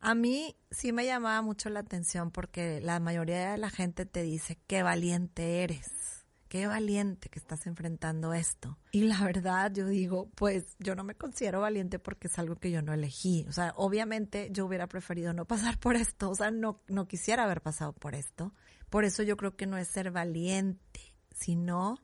a 0.00 0.14
mí 0.14 0.56
sí 0.70 0.92
me 0.92 1.06
llamaba 1.06 1.40
mucho 1.42 1.70
la 1.70 1.80
atención 1.80 2.30
porque 2.30 2.80
la 2.80 3.00
mayoría 3.00 3.52
de 3.52 3.58
la 3.58 3.70
gente 3.70 4.06
te 4.06 4.22
dice 4.22 4.58
qué 4.66 4.82
valiente 4.82 5.62
eres 5.62 6.19
qué 6.50 6.66
valiente 6.66 7.28
que 7.28 7.38
estás 7.38 7.68
enfrentando 7.68 8.34
esto. 8.34 8.76
Y 8.90 9.02
la 9.02 9.22
verdad, 9.22 9.72
yo 9.72 9.86
digo, 9.86 10.28
pues 10.34 10.74
yo 10.80 10.96
no 10.96 11.04
me 11.04 11.14
considero 11.14 11.60
valiente 11.60 12.00
porque 12.00 12.26
es 12.26 12.36
algo 12.40 12.56
que 12.56 12.72
yo 12.72 12.82
no 12.82 12.92
elegí. 12.92 13.46
O 13.48 13.52
sea, 13.52 13.72
obviamente 13.76 14.48
yo 14.50 14.66
hubiera 14.66 14.88
preferido 14.88 15.32
no 15.32 15.44
pasar 15.46 15.78
por 15.78 15.94
esto, 15.94 16.28
o 16.28 16.34
sea, 16.34 16.50
no, 16.50 16.82
no 16.88 17.06
quisiera 17.06 17.44
haber 17.44 17.62
pasado 17.62 17.92
por 17.92 18.16
esto. 18.16 18.52
Por 18.90 19.04
eso 19.04 19.22
yo 19.22 19.36
creo 19.36 19.56
que 19.56 19.66
no 19.66 19.78
es 19.78 19.86
ser 19.86 20.10
valiente, 20.10 21.14
sino 21.30 21.98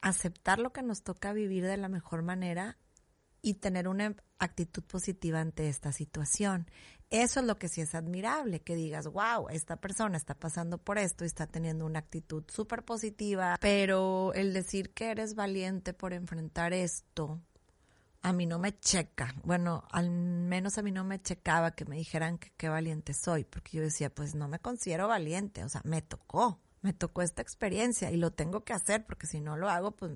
aceptar 0.00 0.60
lo 0.60 0.72
que 0.72 0.82
nos 0.82 1.02
toca 1.02 1.34
vivir 1.34 1.66
de 1.66 1.76
la 1.76 1.90
mejor 1.90 2.22
manera 2.22 2.78
y 3.42 3.54
tener 3.54 3.86
una 3.86 4.16
actitud 4.38 4.82
positiva 4.82 5.40
ante 5.40 5.68
esta 5.68 5.92
situación. 5.92 6.70
Eso 7.10 7.40
es 7.40 7.46
lo 7.46 7.58
que 7.58 7.68
sí 7.68 7.80
es 7.80 7.96
admirable, 7.96 8.60
que 8.60 8.76
digas, 8.76 9.08
wow, 9.08 9.48
esta 9.50 9.76
persona 9.76 10.16
está 10.16 10.34
pasando 10.34 10.78
por 10.78 10.96
esto 10.96 11.24
y 11.24 11.26
está 11.26 11.48
teniendo 11.48 11.84
una 11.84 11.98
actitud 11.98 12.44
súper 12.48 12.84
positiva, 12.84 13.56
pero 13.60 14.32
el 14.34 14.52
decir 14.52 14.94
que 14.94 15.10
eres 15.10 15.34
valiente 15.34 15.92
por 15.92 16.12
enfrentar 16.12 16.72
esto, 16.72 17.40
a 18.22 18.32
mí 18.32 18.46
no 18.46 18.60
me 18.60 18.78
checa. 18.78 19.34
Bueno, 19.42 19.82
al 19.90 20.10
menos 20.10 20.78
a 20.78 20.82
mí 20.82 20.92
no 20.92 21.02
me 21.02 21.20
checaba 21.20 21.72
que 21.72 21.84
me 21.84 21.96
dijeran 21.96 22.38
que 22.38 22.52
qué 22.56 22.68
valiente 22.68 23.12
soy, 23.12 23.42
porque 23.42 23.78
yo 23.78 23.82
decía, 23.82 24.14
pues 24.14 24.36
no 24.36 24.46
me 24.46 24.60
considero 24.60 25.08
valiente, 25.08 25.64
o 25.64 25.68
sea, 25.68 25.80
me 25.84 26.02
tocó, 26.02 26.60
me 26.80 26.92
tocó 26.92 27.22
esta 27.22 27.42
experiencia 27.42 28.12
y 28.12 28.18
lo 28.18 28.30
tengo 28.30 28.62
que 28.62 28.72
hacer, 28.72 29.04
porque 29.04 29.26
si 29.26 29.40
no 29.40 29.56
lo 29.56 29.68
hago, 29.68 29.90
pues 29.96 30.12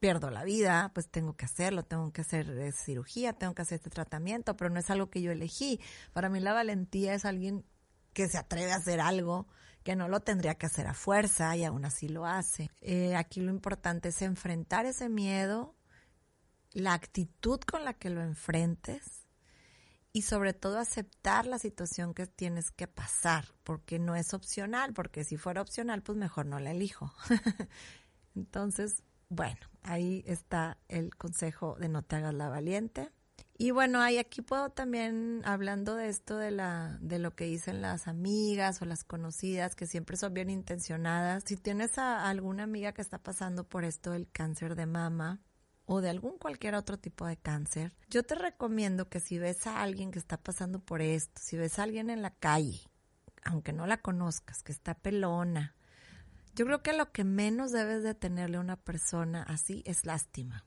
pierdo 0.00 0.30
la 0.30 0.44
vida, 0.44 0.90
pues 0.94 1.08
tengo 1.08 1.36
que 1.36 1.46
hacerlo, 1.46 1.84
tengo 1.84 2.12
que 2.12 2.20
hacer 2.20 2.48
eh, 2.50 2.72
cirugía, 2.72 3.32
tengo 3.32 3.54
que 3.54 3.62
hacer 3.62 3.76
este 3.76 3.90
tratamiento, 3.90 4.56
pero 4.56 4.70
no 4.70 4.78
es 4.78 4.90
algo 4.90 5.10
que 5.10 5.22
yo 5.22 5.32
elegí. 5.32 5.80
Para 6.12 6.28
mí 6.28 6.40
la 6.40 6.52
valentía 6.52 7.14
es 7.14 7.24
alguien 7.24 7.64
que 8.12 8.28
se 8.28 8.38
atreve 8.38 8.72
a 8.72 8.76
hacer 8.76 9.00
algo 9.00 9.46
que 9.82 9.94
no 9.94 10.08
lo 10.08 10.20
tendría 10.20 10.56
que 10.56 10.66
hacer 10.66 10.88
a 10.88 10.94
fuerza 10.94 11.56
y 11.56 11.64
aún 11.64 11.84
así 11.84 12.08
lo 12.08 12.26
hace. 12.26 12.70
Eh, 12.80 13.14
aquí 13.14 13.40
lo 13.40 13.50
importante 13.50 14.08
es 14.08 14.20
enfrentar 14.20 14.84
ese 14.84 15.08
miedo, 15.08 15.76
la 16.72 16.92
actitud 16.92 17.60
con 17.60 17.84
la 17.84 17.94
que 17.94 18.10
lo 18.10 18.20
enfrentes 18.20 19.26
y 20.12 20.22
sobre 20.22 20.54
todo 20.54 20.78
aceptar 20.78 21.46
la 21.46 21.58
situación 21.58 22.14
que 22.14 22.26
tienes 22.26 22.70
que 22.70 22.88
pasar, 22.88 23.44
porque 23.62 23.98
no 23.98 24.16
es 24.16 24.34
opcional, 24.34 24.92
porque 24.92 25.24
si 25.24 25.36
fuera 25.36 25.60
opcional, 25.60 26.02
pues 26.02 26.18
mejor 26.18 26.46
no 26.46 26.58
la 26.58 26.72
elijo. 26.72 27.12
Entonces, 28.34 29.04
bueno, 29.28 29.60
ahí 29.82 30.22
está 30.26 30.78
el 30.88 31.14
consejo 31.16 31.76
de 31.78 31.88
no 31.88 32.02
te 32.02 32.16
hagas 32.16 32.34
la 32.34 32.48
valiente. 32.48 33.10
Y 33.58 33.70
bueno, 33.70 34.00
ahí 34.00 34.18
aquí 34.18 34.42
puedo 34.42 34.70
también, 34.70 35.40
hablando 35.44 35.94
de 35.94 36.08
esto 36.08 36.36
de 36.36 36.50
la, 36.50 36.98
de 37.00 37.18
lo 37.18 37.34
que 37.34 37.44
dicen 37.44 37.80
las 37.80 38.06
amigas 38.06 38.82
o 38.82 38.84
las 38.84 39.02
conocidas, 39.02 39.74
que 39.74 39.86
siempre 39.86 40.18
son 40.18 40.34
bien 40.34 40.50
intencionadas. 40.50 41.44
Si 41.46 41.56
tienes 41.56 41.96
a 41.96 42.28
alguna 42.28 42.64
amiga 42.64 42.92
que 42.92 43.00
está 43.00 43.18
pasando 43.18 43.64
por 43.64 43.84
esto 43.84 44.10
del 44.10 44.30
cáncer 44.30 44.74
de 44.74 44.84
mama, 44.84 45.40
o 45.86 46.00
de 46.00 46.10
algún 46.10 46.36
cualquier 46.36 46.74
otro 46.74 46.98
tipo 46.98 47.26
de 47.26 47.36
cáncer, 47.36 47.94
yo 48.10 48.24
te 48.24 48.34
recomiendo 48.34 49.08
que 49.08 49.20
si 49.20 49.38
ves 49.38 49.66
a 49.66 49.82
alguien 49.82 50.10
que 50.10 50.18
está 50.18 50.36
pasando 50.36 50.80
por 50.80 51.00
esto, 51.00 51.40
si 51.42 51.56
ves 51.56 51.78
a 51.78 51.84
alguien 51.84 52.10
en 52.10 52.22
la 52.22 52.30
calle, 52.30 52.90
aunque 53.44 53.72
no 53.72 53.86
la 53.86 53.98
conozcas, 53.98 54.62
que 54.62 54.72
está 54.72 54.94
pelona, 54.94 55.75
yo 56.56 56.64
creo 56.64 56.82
que 56.82 56.94
lo 56.94 57.12
que 57.12 57.22
menos 57.22 57.70
debes 57.70 58.02
de 58.02 58.14
tenerle 58.14 58.56
a 58.56 58.60
una 58.60 58.76
persona 58.76 59.42
así 59.42 59.82
es 59.84 60.06
lástima. 60.06 60.64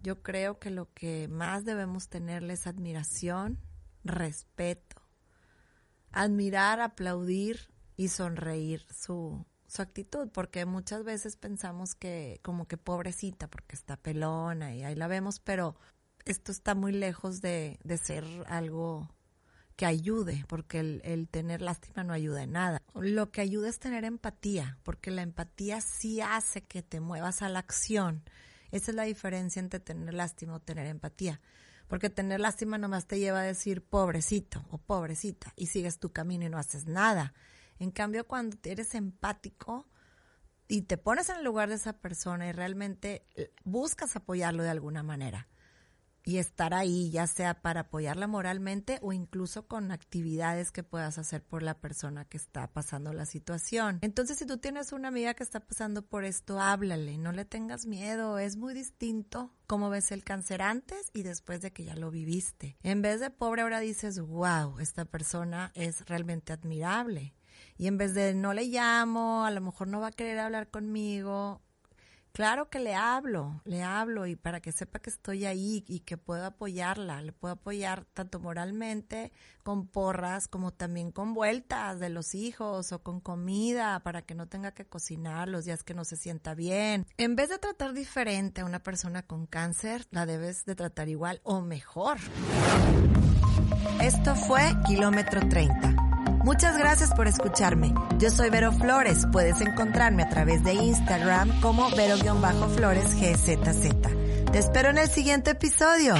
Yo 0.00 0.22
creo 0.22 0.60
que 0.60 0.70
lo 0.70 0.92
que 0.94 1.26
más 1.26 1.64
debemos 1.64 2.08
tenerle 2.08 2.52
es 2.52 2.68
admiración, 2.68 3.58
respeto, 4.04 5.02
admirar, 6.12 6.80
aplaudir 6.80 7.72
y 7.96 8.06
sonreír 8.06 8.86
su, 8.94 9.44
su 9.66 9.82
actitud, 9.82 10.28
porque 10.32 10.64
muchas 10.64 11.02
veces 11.02 11.36
pensamos 11.36 11.96
que 11.96 12.38
como 12.44 12.68
que 12.68 12.76
pobrecita 12.76 13.48
porque 13.48 13.74
está 13.74 13.96
pelona 13.96 14.76
y 14.76 14.84
ahí 14.84 14.94
la 14.94 15.08
vemos, 15.08 15.40
pero 15.40 15.74
esto 16.24 16.52
está 16.52 16.76
muy 16.76 16.92
lejos 16.92 17.40
de, 17.40 17.80
de 17.82 17.98
ser 17.98 18.24
algo 18.46 19.08
que 19.76 19.86
ayude, 19.86 20.44
porque 20.48 20.80
el, 20.80 21.28
tener 21.28 21.62
lástima 21.62 22.04
no 22.04 22.12
ayuda 22.12 22.42
en 22.42 22.52
nada. 22.52 22.82
Lo 22.94 23.30
que 23.30 23.40
ayuda 23.40 23.68
es 23.68 23.78
tener 23.78 24.04
empatía, 24.04 24.78
porque 24.82 25.10
la 25.10 25.22
empatía 25.22 25.80
sí 25.80 26.20
hace 26.20 26.62
que 26.62 26.82
te 26.82 27.00
muevas 27.00 27.42
a 27.42 27.48
la 27.48 27.60
acción. 27.60 28.22
Esa 28.70 28.90
es 28.90 28.94
la 28.94 29.04
diferencia 29.04 29.60
entre 29.60 29.80
tener 29.80 30.14
lástima 30.14 30.54
o 30.54 30.60
tener 30.60 30.86
empatía. 30.86 31.40
Porque 31.88 32.08
tener 32.08 32.40
lástima 32.40 32.78
nomás 32.78 33.06
te 33.06 33.18
lleva 33.18 33.40
a 33.40 33.44
decir 33.44 33.84
pobrecito 33.84 34.64
o 34.70 34.78
pobrecita 34.78 35.52
y 35.56 35.66
sigues 35.66 35.98
tu 35.98 36.10
camino 36.10 36.46
y 36.46 36.48
no 36.48 36.58
haces 36.58 36.86
nada. 36.86 37.34
En 37.78 37.90
cambio, 37.90 38.26
cuando 38.26 38.56
eres 38.64 38.94
empático 38.94 39.86
y 40.68 40.82
te 40.82 40.96
pones 40.96 41.28
en 41.28 41.36
el 41.36 41.44
lugar 41.44 41.68
de 41.68 41.74
esa 41.74 41.92
persona 41.92 42.48
y 42.48 42.52
realmente 42.52 43.26
buscas 43.64 44.16
apoyarlo 44.16 44.62
de 44.62 44.70
alguna 44.70 45.02
manera, 45.02 45.48
y 46.24 46.38
estar 46.38 46.74
ahí, 46.74 47.10
ya 47.10 47.26
sea 47.26 47.60
para 47.60 47.80
apoyarla 47.80 48.26
moralmente 48.26 48.98
o 49.02 49.12
incluso 49.12 49.66
con 49.66 49.90
actividades 49.90 50.70
que 50.70 50.82
puedas 50.82 51.18
hacer 51.18 51.42
por 51.42 51.62
la 51.62 51.74
persona 51.74 52.24
que 52.24 52.36
está 52.36 52.72
pasando 52.72 53.12
la 53.12 53.26
situación. 53.26 53.98
Entonces, 54.02 54.38
si 54.38 54.46
tú 54.46 54.58
tienes 54.58 54.92
una 54.92 55.08
amiga 55.08 55.34
que 55.34 55.42
está 55.42 55.60
pasando 55.60 56.02
por 56.02 56.24
esto, 56.24 56.60
háblale, 56.60 57.18
no 57.18 57.32
le 57.32 57.44
tengas 57.44 57.86
miedo, 57.86 58.38
es 58.38 58.56
muy 58.56 58.74
distinto 58.74 59.52
cómo 59.66 59.90
ves 59.90 60.12
el 60.12 60.24
cáncer 60.24 60.62
antes 60.62 61.10
y 61.12 61.22
después 61.22 61.60
de 61.60 61.72
que 61.72 61.84
ya 61.84 61.96
lo 61.96 62.10
viviste. 62.10 62.76
En 62.82 63.02
vez 63.02 63.20
de 63.20 63.30
pobre, 63.30 63.62
ahora 63.62 63.80
dices, 63.80 64.20
wow, 64.20 64.78
esta 64.78 65.04
persona 65.04 65.72
es 65.74 66.06
realmente 66.06 66.52
admirable. 66.52 67.34
Y 67.76 67.86
en 67.86 67.98
vez 67.98 68.14
de 68.14 68.34
no 68.34 68.52
le 68.52 68.64
llamo, 68.64 69.44
a 69.44 69.50
lo 69.50 69.60
mejor 69.60 69.88
no 69.88 70.00
va 70.00 70.08
a 70.08 70.12
querer 70.12 70.38
hablar 70.38 70.70
conmigo, 70.70 71.62
Claro 72.32 72.70
que 72.70 72.78
le 72.78 72.94
hablo, 72.94 73.60
le 73.64 73.82
hablo 73.82 74.26
y 74.26 74.36
para 74.36 74.60
que 74.60 74.72
sepa 74.72 75.00
que 75.00 75.10
estoy 75.10 75.44
ahí 75.44 75.84
y 75.86 76.00
que 76.00 76.16
puedo 76.16 76.46
apoyarla, 76.46 77.20
le 77.20 77.32
puedo 77.32 77.52
apoyar 77.52 78.06
tanto 78.06 78.40
moralmente 78.40 79.32
con 79.62 79.86
porras 79.86 80.48
como 80.48 80.72
también 80.72 81.12
con 81.12 81.34
vueltas 81.34 82.00
de 82.00 82.08
los 82.08 82.34
hijos 82.34 82.92
o 82.92 83.02
con 83.02 83.20
comida 83.20 84.00
para 84.00 84.22
que 84.22 84.34
no 84.34 84.48
tenga 84.48 84.72
que 84.72 84.86
cocinar 84.86 85.48
los 85.48 85.66
días 85.66 85.82
que 85.82 85.92
no 85.92 86.06
se 86.06 86.16
sienta 86.16 86.54
bien. 86.54 87.06
En 87.18 87.36
vez 87.36 87.50
de 87.50 87.58
tratar 87.58 87.92
diferente 87.92 88.62
a 88.62 88.64
una 88.64 88.82
persona 88.82 89.26
con 89.26 89.46
cáncer, 89.46 90.06
la 90.10 90.24
debes 90.24 90.64
de 90.64 90.74
tratar 90.74 91.10
igual 91.10 91.42
o 91.44 91.60
mejor. 91.60 92.16
Esto 94.00 94.34
fue 94.36 94.62
Kilómetro 94.86 95.46
30 95.50 96.11
Muchas 96.44 96.76
gracias 96.76 97.14
por 97.14 97.28
escucharme. 97.28 97.94
Yo 98.18 98.28
soy 98.28 98.50
Vero 98.50 98.72
Flores. 98.72 99.26
Puedes 99.30 99.60
encontrarme 99.60 100.24
a 100.24 100.28
través 100.28 100.64
de 100.64 100.74
Instagram 100.74 101.60
como 101.60 101.88
Vero-Flores 101.90 103.14
GZZ. 103.14 104.50
Te 104.50 104.58
espero 104.58 104.90
en 104.90 104.98
el 104.98 105.08
siguiente 105.08 105.52
episodio. 105.52 106.14